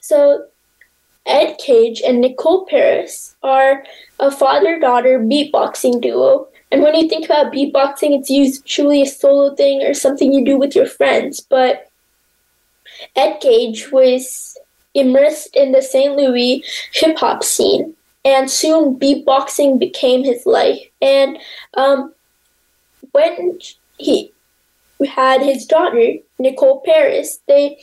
So, 0.00 0.44
Ed 1.24 1.56
Cage 1.58 2.02
and 2.06 2.20
Nicole 2.20 2.66
Paris 2.66 3.34
are 3.42 3.84
a 4.20 4.30
father 4.30 4.78
daughter 4.78 5.18
beatboxing 5.20 6.02
duo. 6.02 6.48
And 6.70 6.82
when 6.82 6.96
you 6.96 7.08
think 7.08 7.24
about 7.24 7.52
beatboxing, 7.52 8.18
it's 8.18 8.28
usually 8.28 9.02
a 9.02 9.06
solo 9.06 9.54
thing 9.54 9.82
or 9.82 9.94
something 9.94 10.32
you 10.32 10.44
do 10.44 10.58
with 10.58 10.74
your 10.74 10.86
friends. 10.86 11.40
But 11.40 11.88
Ed 13.16 13.38
Cage 13.40 13.90
was 13.90 14.58
immersed 14.94 15.56
in 15.56 15.72
the 15.72 15.80
St. 15.80 16.14
Louis 16.14 16.62
hip 16.92 17.16
hop 17.18 17.42
scene 17.42 17.94
and 18.24 18.50
soon 18.50 18.98
beatboxing 18.98 19.78
became 19.78 20.24
his 20.24 20.46
life. 20.46 20.80
And 21.00 21.38
um, 21.76 22.14
when 23.12 23.58
he 23.98 24.32
had 25.06 25.42
his 25.42 25.66
daughter 25.66 26.14
Nicole 26.38 26.82
Paris, 26.84 27.40
they 27.48 27.78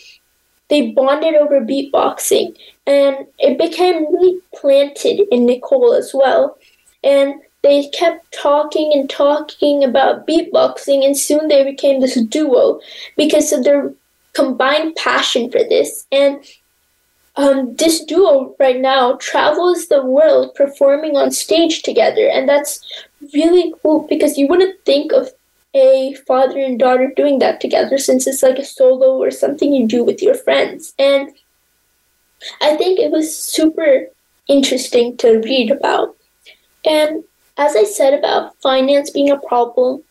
they 0.70 0.92
bonded 0.92 1.34
over 1.34 1.62
beatboxing, 1.62 2.56
and 2.86 3.26
it 3.40 3.58
became 3.58 4.14
really 4.14 4.40
planted 4.54 5.28
in 5.32 5.48
Nicole 5.48 5.94
as 5.94 6.12
well. 6.14 6.58
And 7.04 7.42
they 7.64 7.88
kept 7.90 8.32
talking 8.32 8.92
and 8.94 9.10
talking 9.10 9.84
about 9.84 10.28
beatboxing, 10.28 11.04
and 11.04 11.18
soon 11.18 11.48
they 11.48 11.64
became 11.64 12.00
this 12.00 12.22
duo 12.22 12.80
because 13.18 13.52
of 13.52 13.64
their 13.64 13.94
combined 14.34 14.96
passion 14.96 15.50
for 15.52 15.60
this. 15.60 16.06
And 16.12 16.44
um, 17.40 17.74
this 17.76 18.04
duo 18.04 18.54
right 18.60 18.82
now 18.82 19.14
travels 19.16 19.88
the 19.88 20.06
world 20.06 20.54
performing 20.56 21.16
on 21.16 21.32
stage 21.32 21.84
together, 21.84 22.28
and 22.28 22.50
that's 22.50 22.86
really 23.34 23.74
cool 23.82 24.06
because 24.10 24.38
you 24.38 24.46
wouldn't 24.46 24.84
think 24.84 25.14
of 25.14 25.30
a 25.74 26.16
father 26.28 26.60
and 26.60 26.78
daughter 26.78 27.14
doing 27.16 27.40
that 27.40 27.62
together 27.62 27.98
since 27.98 28.28
it's 28.28 28.44
like 28.44 28.58
a 28.58 28.66
solo 28.66 29.18
or 29.24 29.32
something 29.32 29.74
you 29.74 29.88
do 29.88 30.04
with 30.04 30.22
your 30.22 30.36
friends. 30.36 30.94
And 31.00 31.30
I 32.60 32.76
think 32.76 33.00
it 33.00 33.12
was 33.12 33.34
super 33.34 34.08
interesting 34.50 35.16
to 35.18 35.40
read 35.40 35.72
about. 35.72 36.18
And 36.84 37.24
as 37.58 37.74
I 37.78 37.86
said 37.86 38.14
about 38.14 38.58
finance 38.58 39.12
being 39.12 39.30
a 39.30 39.40
problem, 39.40 40.04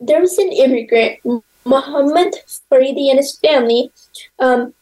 there 0.00 0.20
was 0.22 0.38
an 0.38 0.52
immigrant, 0.52 1.18
Muhammad 1.66 2.34
Faridi, 2.70 3.10
and 3.10 3.18
his 3.18 3.36
family. 3.36 3.90
Um, 4.38 4.72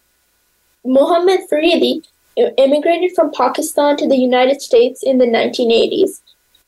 Mohammed 0.84 1.40
Faridi 1.50 2.02
immigrated 2.36 3.14
from 3.14 3.32
Pakistan 3.32 3.96
to 3.98 4.08
the 4.08 4.16
United 4.16 4.62
States 4.62 5.02
in 5.02 5.18
the 5.18 5.26
1980s. 5.26 6.20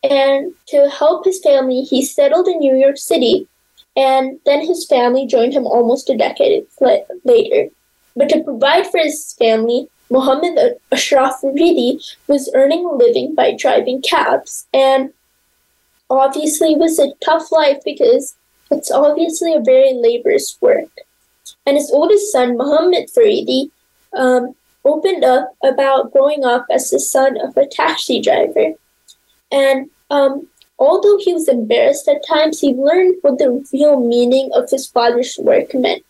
And 0.03 0.53
to 0.66 0.90
help 0.90 1.24
his 1.24 1.40
family, 1.40 1.83
he 1.83 2.05
settled 2.05 2.46
in 2.46 2.59
New 2.59 2.77
York 2.77 2.98
City, 2.98 3.48
and 3.96 4.38
then 4.44 4.66
his 4.66 4.87
family 4.87 5.27
joined 5.27 5.55
him 5.55 5.66
almost 5.66 6.11
a 6.11 6.16
decade 6.16 6.66
later. 7.24 7.70
But 8.14 8.29
to 8.29 8.44
provide 8.44 8.87
for 8.87 8.98
his 8.98 9.33
family, 9.38 9.88
Mohammed 10.11 10.79
Ashraf 10.92 11.40
Faridi 11.40 11.98
was 12.29 12.50
earning 12.55 12.85
a 12.85 12.92
living 12.92 13.35
by 13.35 13.57
driving 13.59 14.03
cabs. 14.03 14.66
And 14.74 15.12
obviously 16.11 16.72
it 16.72 16.79
was 16.79 16.98
a 16.98 17.14
tough 17.24 17.50
life 17.50 17.79
because 17.85 18.37
it's 18.70 18.90
obviously 18.90 19.55
a 19.55 19.61
very 19.61 19.94
laborious 19.94 20.59
work. 20.61 20.90
And 21.66 21.77
his 21.77 21.90
oldest 21.90 22.31
son, 22.31 22.59
Muhammad 22.59 23.09
Faridi, 23.09 23.70
um, 24.16 24.55
opened 24.85 25.24
up 25.24 25.57
about 25.62 26.12
growing 26.12 26.44
up 26.44 26.66
as 26.70 26.90
the 26.90 27.00
son 27.00 27.38
of 27.40 27.57
a 27.57 27.66
taxi 27.66 28.20
driver. 28.20 28.74
And 29.50 29.90
um, 30.11 30.48
although 30.79 31.18
he 31.18 31.33
was 31.33 31.48
embarrassed 31.48 32.09
at 32.09 32.27
times, 32.27 32.61
he 32.61 32.74
learned 32.74 33.16
what 33.22 33.38
the 33.38 33.66
real 33.72 34.00
meaning 34.00 34.50
of 34.55 34.70
his 34.70 34.87
father's 34.87 35.38
work 35.38 35.74
meant. 35.74 36.05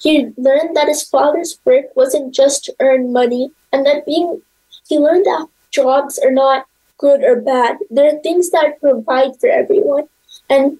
He 0.00 0.32
learned 0.36 0.76
that 0.76 0.88
his 0.88 1.02
father's 1.02 1.58
work 1.64 1.94
wasn't 1.96 2.34
just 2.34 2.64
to 2.64 2.74
earn 2.80 3.12
money, 3.12 3.50
and 3.72 3.84
that 3.84 4.06
being, 4.06 4.42
he 4.88 4.98
learned 4.98 5.26
that 5.26 5.48
jobs 5.70 6.18
are 6.18 6.30
not 6.30 6.66
good 6.98 7.22
or 7.22 7.40
bad. 7.40 7.78
There 7.90 8.14
are 8.14 8.22
things 8.22 8.50
that 8.50 8.80
provide 8.80 9.40
for 9.40 9.48
everyone. 9.48 10.08
And 10.48 10.78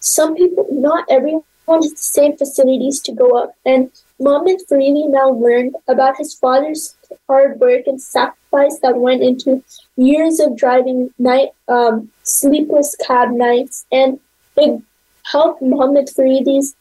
some 0.00 0.34
people, 0.34 0.66
not 0.70 1.04
everyone 1.10 1.42
has 1.68 1.90
the 1.90 1.96
same 1.96 2.36
facilities 2.36 3.00
to 3.00 3.12
go 3.12 3.36
up. 3.38 3.54
And 3.64 3.90
Mohammed 4.20 4.60
Faridi 4.68 5.08
now 5.08 5.30
learned 5.30 5.76
about 5.86 6.16
his 6.16 6.34
father's 6.34 6.96
hard 7.28 7.60
work 7.60 7.86
and 7.86 8.00
sacrifice 8.00 8.78
that 8.80 8.96
went 8.96 9.22
into 9.22 9.62
years 9.96 10.40
of 10.40 10.56
driving 10.56 11.12
night, 11.18 11.50
um, 11.68 12.10
sleepless 12.24 12.96
cab 13.06 13.30
nights. 13.30 13.86
And 13.92 14.18
it 14.56 14.82
helped 15.22 15.62
Mohammed 15.62 16.08
Faridi's 16.08 16.74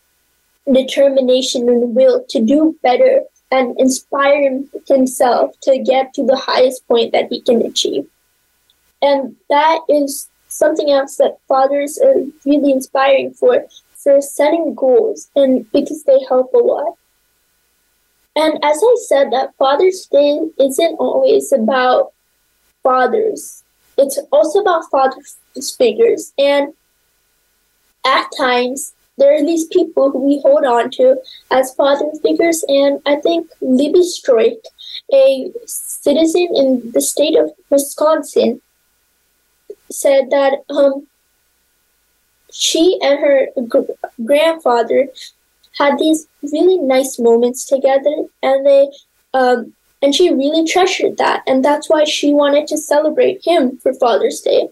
determination 0.71 1.69
and 1.69 1.95
will 1.95 2.25
to 2.29 2.41
do 2.41 2.77
better 2.81 3.21
and 3.51 3.79
inspire 3.79 4.59
himself 4.87 5.55
to 5.61 5.77
get 5.77 6.13
to 6.15 6.25
the 6.25 6.35
highest 6.35 6.87
point 6.87 7.13
that 7.13 7.27
he 7.29 7.41
can 7.41 7.61
achieve. 7.61 8.07
And 9.01 9.35
that 9.49 9.79
is 9.87 10.27
something 10.47 10.89
else 10.89 11.17
that 11.17 11.37
fathers 11.47 11.99
are 11.99 12.15
really 12.45 12.71
inspiring 12.71 13.33
for, 13.33 13.65
for 13.95 14.21
setting 14.21 14.73
goals 14.73 15.29
and 15.35 15.71
because 15.71 16.03
they 16.03 16.19
help 16.27 16.53
a 16.53 16.57
lot. 16.57 16.95
And 18.37 18.63
as 18.63 18.79
I 18.83 18.95
said, 19.07 19.31
that 19.31 19.55
Father's 19.57 20.05
Day 20.05 20.39
isn't 20.59 20.95
always 20.99 21.51
about 21.51 22.13
fathers. 22.83 23.63
It's 23.97 24.19
also 24.31 24.59
about 24.59 24.89
father 24.91 25.21
figures. 25.75 26.33
And 26.37 26.75
at 28.05 28.29
times, 28.37 28.93
there 29.17 29.33
are 29.33 29.43
these 29.43 29.65
people 29.65 30.11
who 30.11 30.19
we 30.19 30.39
hold 30.41 30.65
on 30.65 30.91
to 30.91 31.17
as 31.49 31.73
father 31.73 32.11
figures. 32.21 32.63
And 32.67 33.01
I 33.07 33.15
think 33.15 33.49
Libby 33.59 34.01
Stroik, 34.01 34.61
a 35.11 35.51
citizen 35.65 36.49
in 36.53 36.91
the 36.91 37.01
state 37.01 37.35
of 37.35 37.49
Wisconsin, 37.71 38.61
said 39.89 40.29
that 40.29 40.59
um, 40.69 41.07
she 42.51 42.99
and 43.01 43.19
her 43.19 43.47
gr- 43.67 43.97
grandfather 44.23 45.07
had 45.77 45.97
these 45.99 46.27
really 46.41 46.77
nice 46.77 47.19
moments 47.19 47.65
together, 47.65 48.25
and 48.41 48.65
they 48.65 48.89
um, 49.33 49.73
and 50.01 50.13
she 50.13 50.33
really 50.33 50.65
treasured 50.67 51.17
that, 51.17 51.43
and 51.47 51.63
that's 51.63 51.89
why 51.89 52.03
she 52.03 52.33
wanted 52.33 52.67
to 52.67 52.77
celebrate 52.77 53.43
him 53.43 53.77
for 53.77 53.93
Father's 53.93 54.41
Day. 54.41 54.69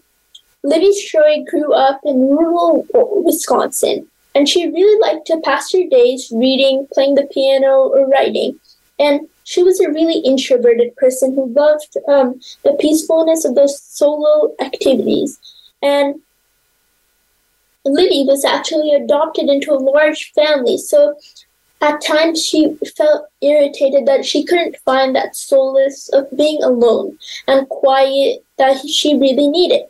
Libby 0.62 0.90
Stroik 0.90 1.46
grew 1.46 1.72
up 1.72 2.00
in 2.04 2.28
rural 2.28 2.86
Wisconsin, 3.24 4.08
and 4.34 4.48
she 4.48 4.68
really 4.68 5.00
liked 5.00 5.26
to 5.28 5.40
pass 5.44 5.72
her 5.72 5.84
days 5.88 6.32
reading, 6.34 6.86
playing 6.92 7.14
the 7.14 7.28
piano, 7.32 7.88
or 7.88 8.08
writing. 8.08 8.58
And 8.98 9.28
she 9.44 9.62
was 9.62 9.80
a 9.80 9.90
really 9.90 10.18
introverted 10.18 10.96
person 10.96 11.34
who 11.34 11.52
loved 11.52 11.96
um, 12.08 12.40
the 12.64 12.76
peacefulness 12.80 13.44
of 13.44 13.54
those 13.54 13.80
solo 13.80 14.54
activities. 14.60 15.38
And 15.82 16.20
Libby 17.86 18.24
was 18.26 18.44
actually 18.44 18.92
adopted 18.92 19.48
into 19.48 19.72
a 19.72 19.78
large 19.78 20.32
family, 20.32 20.76
so 20.76 21.16
at 21.80 22.02
times 22.02 22.44
she 22.44 22.76
felt 22.96 23.28
irritated 23.40 24.06
that 24.06 24.24
she 24.24 24.44
couldn't 24.44 24.78
find 24.78 25.14
that 25.14 25.36
solace 25.36 26.08
of 26.08 26.26
being 26.36 26.62
alone 26.62 27.18
and 27.46 27.68
quiet 27.68 28.44
that 28.58 28.86
she 28.88 29.16
really 29.16 29.48
needed. 29.48 29.82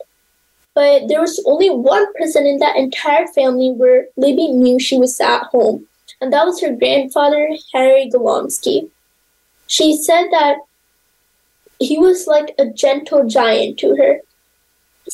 But 0.74 1.08
there 1.08 1.20
was 1.20 1.42
only 1.46 1.70
one 1.70 2.12
person 2.14 2.46
in 2.46 2.58
that 2.58 2.76
entire 2.76 3.26
family 3.28 3.70
where 3.70 4.08
Libby 4.16 4.48
knew 4.48 4.78
she 4.78 4.98
was 4.98 5.18
at 5.20 5.44
home, 5.44 5.86
and 6.20 6.32
that 6.32 6.44
was 6.44 6.60
her 6.60 6.74
grandfather, 6.74 7.48
Harry 7.72 8.10
Golomsky. 8.12 8.90
She 9.68 9.96
said 9.96 10.26
that 10.32 10.58
he 11.78 11.98
was 11.98 12.26
like 12.26 12.54
a 12.58 12.66
gentle 12.66 13.26
giant 13.26 13.78
to 13.78 13.96
her, 13.96 14.20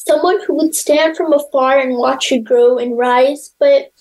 someone 0.07 0.41
who 0.45 0.55
would 0.55 0.75
stand 0.75 1.17
from 1.17 1.33
afar 1.33 1.79
and 1.79 1.97
watch 1.97 2.31
her 2.31 2.39
grow 2.39 2.79
and 2.79 2.99
rise, 2.99 3.55
but 3.59 3.93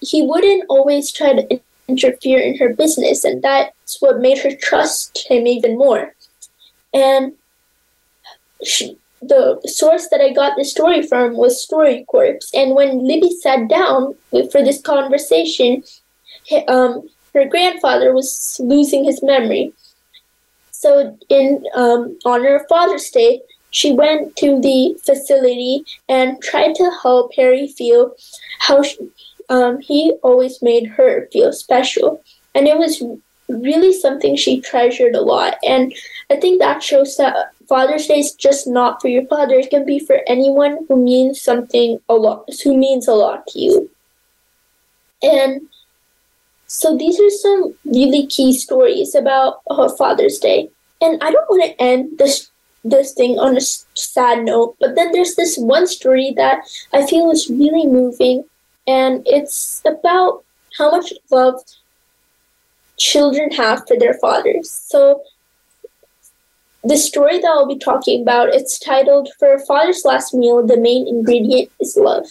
he 0.00 0.22
wouldn't 0.22 0.64
always 0.68 1.12
try 1.12 1.32
to 1.32 1.60
interfere 1.88 2.40
in 2.40 2.58
her 2.58 2.74
business, 2.74 3.24
and 3.24 3.42
that's 3.42 4.00
what 4.00 4.18
made 4.20 4.38
her 4.38 4.54
trust 4.54 5.26
him 5.28 5.46
even 5.46 5.78
more. 5.78 6.14
And 6.92 7.34
she, 8.64 8.98
the 9.22 9.60
source 9.64 10.08
that 10.08 10.20
I 10.20 10.32
got 10.32 10.56
this 10.56 10.70
story 10.70 11.02
from 11.06 11.36
was 11.36 11.66
StoryCorps, 11.66 12.50
and 12.54 12.74
when 12.74 13.06
Libby 13.06 13.30
sat 13.40 13.68
down 13.68 14.14
for 14.30 14.62
this 14.62 14.80
conversation, 14.80 15.84
um, 16.68 17.08
her 17.34 17.44
grandfather 17.44 18.12
was 18.12 18.60
losing 18.62 19.04
his 19.04 19.22
memory. 19.22 19.72
So, 20.70 21.16
in 21.28 21.64
um, 21.74 22.18
honor 22.24 22.56
of 22.56 22.68
Father's 22.68 23.08
Day, 23.10 23.40
she 23.76 23.92
went 23.92 24.34
to 24.36 24.58
the 24.62 24.98
facility 25.04 25.84
and 26.08 26.42
tried 26.42 26.74
to 26.74 26.90
help 27.02 27.30
Harry 27.34 27.68
feel 27.68 28.16
how 28.58 28.82
she, 28.82 28.96
um, 29.50 29.78
he 29.82 30.14
always 30.22 30.62
made 30.62 30.86
her 30.86 31.28
feel 31.30 31.52
special. 31.52 32.22
And 32.54 32.66
it 32.66 32.78
was 32.78 33.02
really 33.50 33.92
something 33.92 34.34
she 34.34 34.62
treasured 34.62 35.14
a 35.14 35.20
lot. 35.20 35.58
And 35.62 35.94
I 36.30 36.36
think 36.36 36.58
that 36.58 36.82
shows 36.82 37.18
that 37.18 37.52
Father's 37.68 38.06
Day 38.06 38.20
is 38.20 38.32
just 38.32 38.66
not 38.66 39.02
for 39.02 39.08
your 39.08 39.26
father. 39.26 39.56
It 39.56 39.68
can 39.68 39.84
be 39.84 39.98
for 39.98 40.20
anyone 40.26 40.86
who 40.88 40.96
means 40.96 41.42
something 41.42 41.98
a 42.08 42.14
lot, 42.14 42.48
who 42.64 42.78
means 42.78 43.06
a 43.06 43.12
lot 43.12 43.46
to 43.48 43.58
you. 43.58 43.90
And 45.22 45.68
so 46.66 46.96
these 46.96 47.20
are 47.20 47.28
some 47.28 47.74
really 47.84 48.26
key 48.26 48.56
stories 48.56 49.14
about 49.14 49.60
uh, 49.68 49.90
Father's 49.98 50.38
Day. 50.38 50.70
And 51.02 51.22
I 51.22 51.30
don't 51.30 51.50
want 51.50 51.64
to 51.64 51.82
end 51.82 52.16
this 52.16 52.50
this 52.90 53.12
thing 53.12 53.38
on 53.38 53.56
a 53.56 53.60
sad 53.60 54.44
note, 54.44 54.76
but 54.80 54.94
then 54.94 55.12
there's 55.12 55.34
this 55.34 55.56
one 55.56 55.86
story 55.86 56.32
that 56.36 56.60
I 56.92 57.06
feel 57.06 57.30
is 57.30 57.50
really 57.50 57.86
moving, 57.86 58.44
and 58.86 59.22
it's 59.26 59.82
about 59.84 60.44
how 60.78 60.90
much 60.90 61.12
love 61.30 61.60
children 62.96 63.50
have 63.52 63.86
for 63.86 63.98
their 63.98 64.14
fathers. 64.14 64.70
So 64.70 65.22
the 66.84 66.96
story 66.96 67.38
that 67.38 67.48
I'll 67.48 67.66
be 67.66 67.78
talking 67.78 68.22
about, 68.22 68.50
it's 68.50 68.78
titled 68.78 69.28
For 69.38 69.54
a 69.54 69.64
Father's 69.66 70.04
Last 70.04 70.32
Meal, 70.34 70.64
the 70.64 70.76
main 70.76 71.08
ingredient 71.08 71.70
is 71.80 71.96
love. 71.96 72.26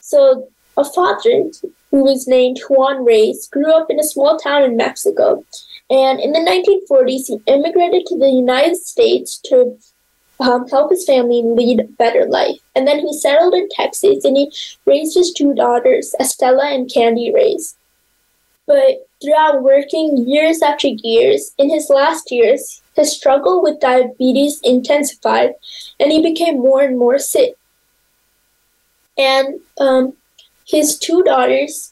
So 0.00 0.48
a 0.76 0.84
father 0.84 1.50
who 1.90 2.04
was 2.04 2.26
named 2.26 2.58
Juan 2.68 3.04
Reyes 3.04 3.48
grew 3.48 3.70
up 3.72 3.90
in 3.90 4.00
a 4.00 4.04
small 4.04 4.38
town 4.38 4.62
in 4.62 4.76
Mexico. 4.76 5.44
And 5.92 6.20
in 6.20 6.32
the 6.32 6.38
1940s, 6.38 7.26
he 7.26 7.38
immigrated 7.46 8.06
to 8.06 8.18
the 8.18 8.30
United 8.30 8.76
States 8.76 9.36
to 9.44 9.78
um, 10.40 10.66
help 10.68 10.90
his 10.90 11.04
family 11.04 11.42
lead 11.44 11.80
a 11.80 11.84
better 11.84 12.24
life. 12.24 12.58
And 12.74 12.88
then 12.88 13.00
he 13.00 13.12
settled 13.12 13.52
in 13.52 13.68
Texas 13.68 14.24
and 14.24 14.34
he 14.34 14.50
raised 14.86 15.14
his 15.14 15.34
two 15.34 15.52
daughters, 15.52 16.14
Estella 16.18 16.72
and 16.72 16.90
Candy 16.90 17.30
Reyes. 17.30 17.76
But 18.66 19.06
throughout 19.20 19.62
working 19.62 20.26
years 20.26 20.62
after 20.62 20.88
years, 20.88 21.52
in 21.58 21.68
his 21.68 21.90
last 21.90 22.32
years, 22.32 22.80
his 22.96 23.14
struggle 23.14 23.62
with 23.62 23.80
diabetes 23.80 24.60
intensified 24.62 25.56
and 26.00 26.10
he 26.10 26.22
became 26.22 26.56
more 26.58 26.80
and 26.80 26.98
more 26.98 27.18
sick. 27.18 27.54
And 29.18 29.60
um, 29.78 30.14
his 30.66 30.98
two 30.98 31.22
daughters 31.22 31.91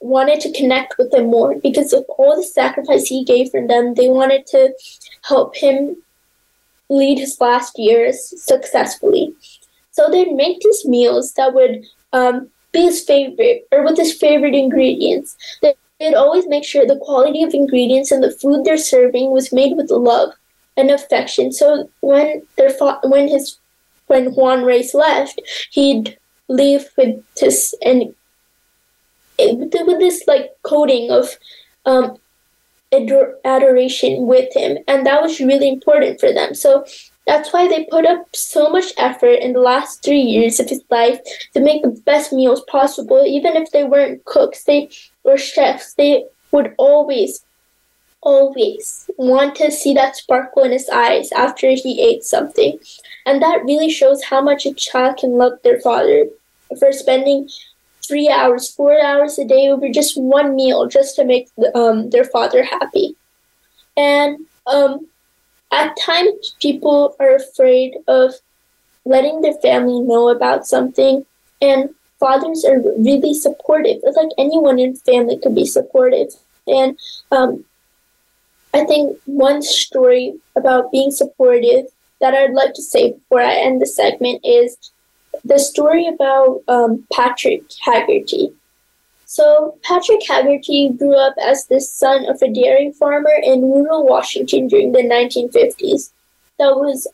wanted 0.00 0.40
to 0.40 0.52
connect 0.52 0.96
with 0.98 1.12
him 1.12 1.26
more 1.26 1.56
because 1.58 1.92
of 1.92 2.04
all 2.18 2.36
the 2.36 2.42
sacrifice 2.42 3.06
he 3.06 3.24
gave 3.24 3.50
for 3.50 3.66
them. 3.66 3.94
They 3.94 4.08
wanted 4.08 4.46
to 4.48 4.74
help 5.22 5.56
him 5.56 5.96
lead 6.88 7.18
his 7.18 7.40
last 7.40 7.78
years 7.78 8.42
successfully. 8.42 9.34
So 9.92 10.10
they'd 10.10 10.32
make 10.32 10.60
these 10.60 10.84
meals 10.86 11.34
that 11.34 11.54
would 11.54 11.84
um, 12.12 12.48
be 12.72 12.82
his 12.82 13.02
favorite 13.02 13.66
or 13.70 13.84
with 13.84 13.96
his 13.96 14.12
favorite 14.12 14.54
ingredients. 14.54 15.36
They'd 15.60 16.14
always 16.14 16.48
make 16.48 16.64
sure 16.64 16.86
the 16.86 16.96
quality 16.96 17.42
of 17.42 17.52
ingredients 17.52 18.10
and 18.10 18.22
the 18.22 18.32
food 18.32 18.64
they're 18.64 18.78
serving 18.78 19.30
was 19.30 19.52
made 19.52 19.76
with 19.76 19.90
love 19.90 20.30
and 20.76 20.90
affection. 20.90 21.52
So 21.52 21.90
when 22.00 22.42
their 22.56 22.70
fa- 22.70 23.00
when 23.04 23.28
his 23.28 23.58
when 24.06 24.34
Juan 24.34 24.64
Reyes 24.64 24.94
left, 24.94 25.40
he'd 25.70 26.18
leave 26.48 26.88
with 26.96 27.22
his 27.36 27.74
and 27.84 28.14
with 29.48 29.98
this 29.98 30.24
like 30.26 30.50
coating 30.62 31.10
of 31.10 31.36
um, 31.86 32.16
ador- 32.92 33.36
adoration 33.44 34.26
with 34.26 34.54
him, 34.54 34.78
and 34.86 35.06
that 35.06 35.22
was 35.22 35.40
really 35.40 35.68
important 35.68 36.20
for 36.20 36.32
them. 36.32 36.54
So 36.54 36.84
That's 37.30 37.52
why 37.52 37.68
they 37.68 37.84
put 37.84 38.06
up 38.06 38.34
so 38.34 38.70
much 38.70 38.92
effort 38.98 39.38
in 39.40 39.52
the 39.52 39.60
last 39.60 40.02
three 40.02 40.20
years 40.20 40.58
of 40.58 40.68
his 40.68 40.82
life 40.90 41.20
to 41.54 41.60
make 41.60 41.82
the 41.82 41.90
best 42.04 42.32
meals 42.32 42.62
possible. 42.62 43.24
Even 43.24 43.56
if 43.56 43.70
they 43.70 43.84
weren't 43.84 44.24
cooks, 44.24 44.64
they 44.64 44.88
were 45.22 45.36
chefs, 45.38 45.94
they 45.94 46.24
would 46.50 46.74
always, 46.76 47.44
always 48.22 49.08
want 49.16 49.54
to 49.56 49.70
see 49.70 49.94
that 49.94 50.16
sparkle 50.16 50.64
in 50.64 50.72
his 50.72 50.88
eyes 50.88 51.30
after 51.30 51.70
he 51.70 52.02
ate 52.02 52.24
something. 52.24 52.80
And 53.26 53.40
that 53.40 53.64
really 53.64 53.90
shows 53.90 54.24
how 54.24 54.40
much 54.42 54.66
a 54.66 54.74
child 54.74 55.18
can 55.18 55.38
love 55.38 55.52
their 55.62 55.80
father 55.80 56.26
for 56.80 56.90
spending 56.90 57.48
three 58.10 58.28
hours, 58.28 58.68
four 58.68 59.00
hours 59.00 59.38
a 59.38 59.44
day 59.44 59.68
over 59.68 59.88
just 59.88 60.20
one 60.20 60.56
meal 60.56 60.88
just 60.88 61.14
to 61.16 61.24
make 61.24 61.48
um, 61.74 62.10
their 62.10 62.24
father 62.24 62.64
happy. 62.64 63.14
And 63.96 64.46
um, 64.66 65.06
at 65.72 65.96
times, 65.96 66.56
people 66.60 67.14
are 67.20 67.36
afraid 67.36 67.94
of 68.08 68.34
letting 69.04 69.40
their 69.40 69.54
family 69.54 70.00
know 70.00 70.28
about 70.28 70.66
something, 70.66 71.24
and 71.62 71.90
fathers 72.18 72.64
are 72.64 72.80
really 72.98 73.32
supportive. 73.32 74.00
It's 74.02 74.16
like 74.16 74.34
anyone 74.36 74.78
in 74.80 74.96
family 74.96 75.38
could 75.38 75.54
be 75.54 75.66
supportive. 75.66 76.34
And 76.66 76.98
um, 77.30 77.64
I 78.74 78.84
think 78.84 79.18
one 79.26 79.62
story 79.62 80.34
about 80.56 80.90
being 80.90 81.12
supportive 81.12 81.86
that 82.20 82.34
I'd 82.34 82.52
like 82.52 82.74
to 82.74 82.82
say 82.82 83.12
before 83.12 83.40
I 83.40 83.54
end 83.54 83.80
the 83.80 83.86
segment 83.86 84.40
is 84.44 84.76
the 85.44 85.58
story 85.58 86.06
about 86.06 86.62
um, 86.68 87.06
Patrick 87.12 87.62
Haggerty. 87.80 88.52
So, 89.26 89.78
Patrick 89.84 90.26
Haggerty 90.26 90.90
grew 90.90 91.14
up 91.14 91.34
as 91.40 91.66
the 91.66 91.80
son 91.80 92.28
of 92.28 92.42
a 92.42 92.52
dairy 92.52 92.92
farmer 92.92 93.34
in 93.42 93.62
rural 93.62 94.04
Washington 94.04 94.66
during 94.66 94.92
the 94.92 95.02
1950s. 95.02 96.10
That 96.58 96.76
was 96.76 97.06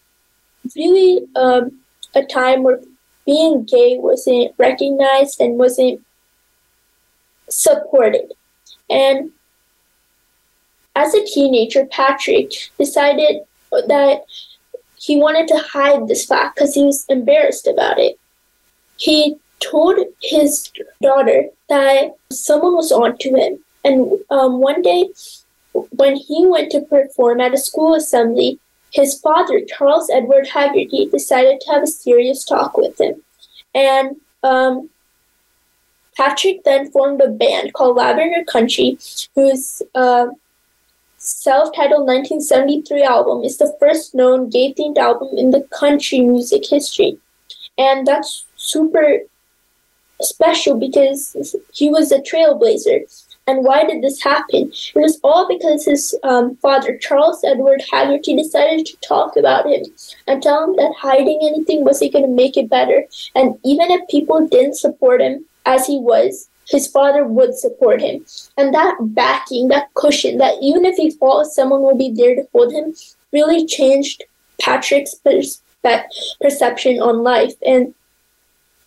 really 0.74 1.26
um, 1.36 1.78
a 2.14 2.24
time 2.24 2.62
where 2.62 2.80
being 3.26 3.64
gay 3.64 3.98
wasn't 3.98 4.54
recognized 4.56 5.40
and 5.40 5.58
wasn't 5.58 6.00
supported. 7.48 8.32
And 8.88 9.32
as 10.94 11.14
a 11.14 11.24
teenager, 11.24 11.84
Patrick 11.86 12.52
decided 12.78 13.42
that 13.70 14.24
he 14.98 15.16
wanted 15.16 15.48
to 15.48 15.58
hide 15.58 16.08
this 16.08 16.24
fact 16.24 16.56
because 16.56 16.74
he 16.74 16.84
was 16.84 17.04
embarrassed 17.08 17.66
about 17.66 17.98
it. 17.98 18.18
He 18.96 19.36
told 19.60 19.98
his 20.22 20.70
daughter 21.02 21.48
that 21.68 22.16
someone 22.30 22.74
was 22.74 22.92
onto 22.92 23.34
him. 23.34 23.58
And 23.84 24.18
um, 24.30 24.60
one 24.60 24.82
day, 24.82 25.10
when 25.90 26.16
he 26.16 26.46
went 26.46 26.72
to 26.72 26.80
perform 26.80 27.40
at 27.40 27.54
a 27.54 27.58
school 27.58 27.94
assembly, 27.94 28.58
his 28.90 29.18
father, 29.20 29.60
Charles 29.66 30.10
Edward 30.10 30.48
Haggerty, 30.48 31.06
decided 31.06 31.60
to 31.60 31.72
have 31.72 31.82
a 31.82 31.86
serious 31.86 32.44
talk 32.44 32.76
with 32.76 33.00
him. 33.00 33.22
And 33.74 34.16
um, 34.42 34.88
Patrick 36.16 36.64
then 36.64 36.90
formed 36.90 37.20
a 37.20 37.28
band 37.28 37.74
called 37.74 37.96
Lavender 37.96 38.44
Country, 38.44 38.98
whose 39.34 39.82
uh, 39.94 40.28
self 41.26 41.74
titled 41.74 42.06
1973 42.06 43.02
album 43.02 43.42
is 43.42 43.58
the 43.58 43.76
first 43.80 44.14
known 44.14 44.48
gay 44.48 44.72
themed 44.72 44.96
album 44.96 45.36
in 45.36 45.50
the 45.50 45.66
country 45.76 46.20
music 46.20 46.64
history. 46.68 47.18
And 47.76 48.06
that's 48.06 48.46
super 48.56 49.18
special 50.22 50.78
because 50.78 51.56
he 51.72 51.90
was 51.90 52.12
a 52.12 52.20
trailblazer. 52.20 53.00
And 53.48 53.64
why 53.64 53.84
did 53.84 54.02
this 54.02 54.22
happen? 54.22 54.72
It 54.72 54.98
was 54.98 55.20
all 55.22 55.46
because 55.46 55.84
his 55.84 56.16
um, 56.22 56.56
father, 56.56 56.96
Charles 56.96 57.44
Edward 57.44 57.82
Haggerty, 57.90 58.36
decided 58.36 58.86
to 58.86 58.96
talk 58.98 59.36
about 59.36 59.66
him 59.66 59.84
and 60.26 60.42
tell 60.42 60.64
him 60.64 60.76
that 60.76 60.94
hiding 60.96 61.40
anything 61.42 61.84
wasn't 61.84 62.12
going 62.12 62.24
to 62.24 62.30
make 62.30 62.56
it 62.56 62.70
better. 62.70 63.04
And 63.34 63.58
even 63.64 63.90
if 63.90 64.08
people 64.08 64.46
didn't 64.46 64.76
support 64.76 65.20
him 65.20 65.44
as 65.64 65.86
he 65.86 65.98
was, 65.98 66.48
his 66.68 66.88
father 66.88 67.24
would 67.24 67.54
support 67.54 68.00
him. 68.00 68.24
And 68.56 68.74
that 68.74 68.96
backing, 69.00 69.68
that 69.68 69.92
cushion, 69.94 70.38
that 70.38 70.54
even 70.60 70.84
if 70.84 70.96
he 70.96 71.10
falls, 71.10 71.54
someone 71.54 71.82
will 71.82 71.96
be 71.96 72.10
there 72.10 72.34
to 72.34 72.46
hold 72.52 72.72
him, 72.72 72.94
really 73.32 73.66
changed 73.66 74.24
Patrick's 74.60 75.14
perspe- 75.24 76.04
perception 76.40 77.00
on 77.00 77.22
life. 77.22 77.54
And 77.64 77.94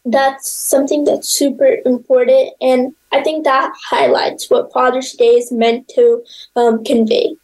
that's 0.05 0.51
something 0.51 1.03
that's 1.03 1.30
super 1.30 1.77
important. 1.86 2.53
And 2.61 2.95
I 3.11 3.21
think 3.21 3.43
that 3.43 3.73
highlights 3.89 4.49
what 4.49 4.71
Father's 4.71 5.13
Day 5.13 5.36
is 5.36 5.51
meant 5.51 5.88
to 5.89 6.23
um, 6.55 6.84
convey. 6.84 7.36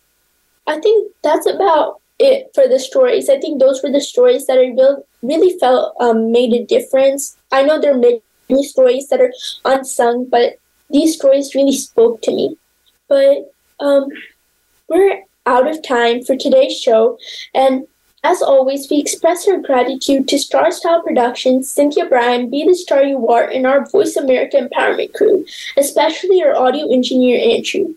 I 0.68 0.80
think 0.80 1.14
that's 1.24 1.46
about 1.46 2.02
it 2.18 2.50
for 2.56 2.68
the 2.68 2.80
stories. 2.80 3.30
I 3.30 3.40
think 3.40 3.60
those 3.60 3.84
were 3.84 3.92
the 3.92 4.02
stories 4.02 4.48
that 4.48 4.58
I 4.58 4.74
really, 5.22 5.58
felt 5.60 5.96
um, 6.00 6.32
made 6.32 6.54
a 6.54 6.66
difference. 6.66 7.38
I 7.52 7.64
know 7.64 7.80
there 7.80 7.96
are 7.96 8.00
many 8.50 8.64
stories 8.64 9.08
that 9.10 9.22
are 9.22 9.34
unsung, 9.66 10.26
but 10.26 10.60
these 10.90 11.16
stories 11.16 11.56
really 11.56 11.72
spoke 11.72 12.22
to 12.24 12.32
me. 12.32 12.58
But 13.08 13.54
um, 13.80 14.10
we're 14.88 15.24
out 15.46 15.68
of 15.68 15.84
time 15.84 16.24
for 16.24 16.36
today's 16.36 16.80
show, 16.80 17.18
and 17.54 17.88
as 18.26 18.42
always, 18.42 18.90
we 18.90 18.98
express 18.98 19.48
our 19.48 19.60
gratitude 19.60 20.28
to 20.30 20.40
Star 20.40 20.72
Style 20.72 21.04
Productions, 21.04 21.72
Cynthia 21.72 22.08
Brian, 22.08 22.50
Be 22.50 22.66
the 22.66 22.74
Star 22.74 23.04
You 23.04 23.28
Are, 23.28 23.48
and 23.48 23.68
our 23.68 23.88
Voice 23.88 24.16
America 24.16 24.58
Empowerment 24.58 25.14
crew, 25.14 25.46
especially 25.78 26.42
our 26.44 26.56
audio 26.56 26.92
engineer, 26.92 27.40
Andrew. 27.40 27.94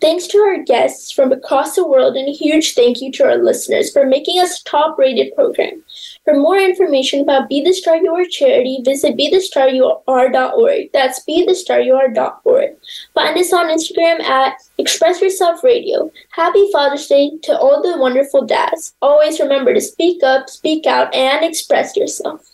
Thanks 0.00 0.26
to 0.28 0.38
our 0.38 0.62
guests 0.62 1.10
from 1.10 1.32
across 1.32 1.76
the 1.76 1.86
world, 1.86 2.16
and 2.16 2.28
a 2.28 2.32
huge 2.32 2.74
thank 2.74 3.02
you 3.02 3.12
to 3.12 3.24
our 3.24 3.36
listeners 3.36 3.92
for 3.92 4.06
making 4.06 4.40
us 4.40 4.58
a 4.58 4.64
top 4.64 4.98
rated 4.98 5.34
program. 5.34 5.82
For 6.30 6.38
more 6.38 6.58
information 6.58 7.22
about 7.22 7.48
Be 7.48 7.60
the 7.60 7.72
Star 7.72 7.96
You 7.96 8.14
Are 8.14 8.24
charity, 8.24 8.82
visit 8.84 9.16
BeTheStarYouAre.org. 9.16 10.92
That's 10.92 11.24
BeTheStarYouAre.org. 11.28 12.76
Find 13.14 13.36
us 13.36 13.52
on 13.52 13.66
Instagram 13.66 14.20
at 14.20 14.54
Express 14.78 15.20
Yourself 15.20 15.64
Radio. 15.64 16.12
Happy 16.30 16.70
Father's 16.70 17.08
Day 17.08 17.32
to 17.42 17.58
all 17.58 17.82
the 17.82 17.98
wonderful 17.98 18.46
dads. 18.46 18.94
Always 19.02 19.40
remember 19.40 19.74
to 19.74 19.80
speak 19.80 20.22
up, 20.22 20.48
speak 20.48 20.86
out, 20.86 21.12
and 21.12 21.44
express 21.44 21.96
yourself. 21.96 22.48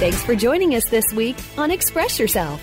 Thanks 0.00 0.24
for 0.24 0.34
joining 0.34 0.74
us 0.74 0.88
this 0.88 1.12
week 1.12 1.36
on 1.58 1.70
Express 1.70 2.18
Yourself, 2.18 2.62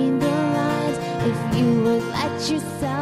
if 1.31 1.57
you 1.57 1.83
would 1.83 2.03
let 2.09 2.49
yourself 2.49 3.00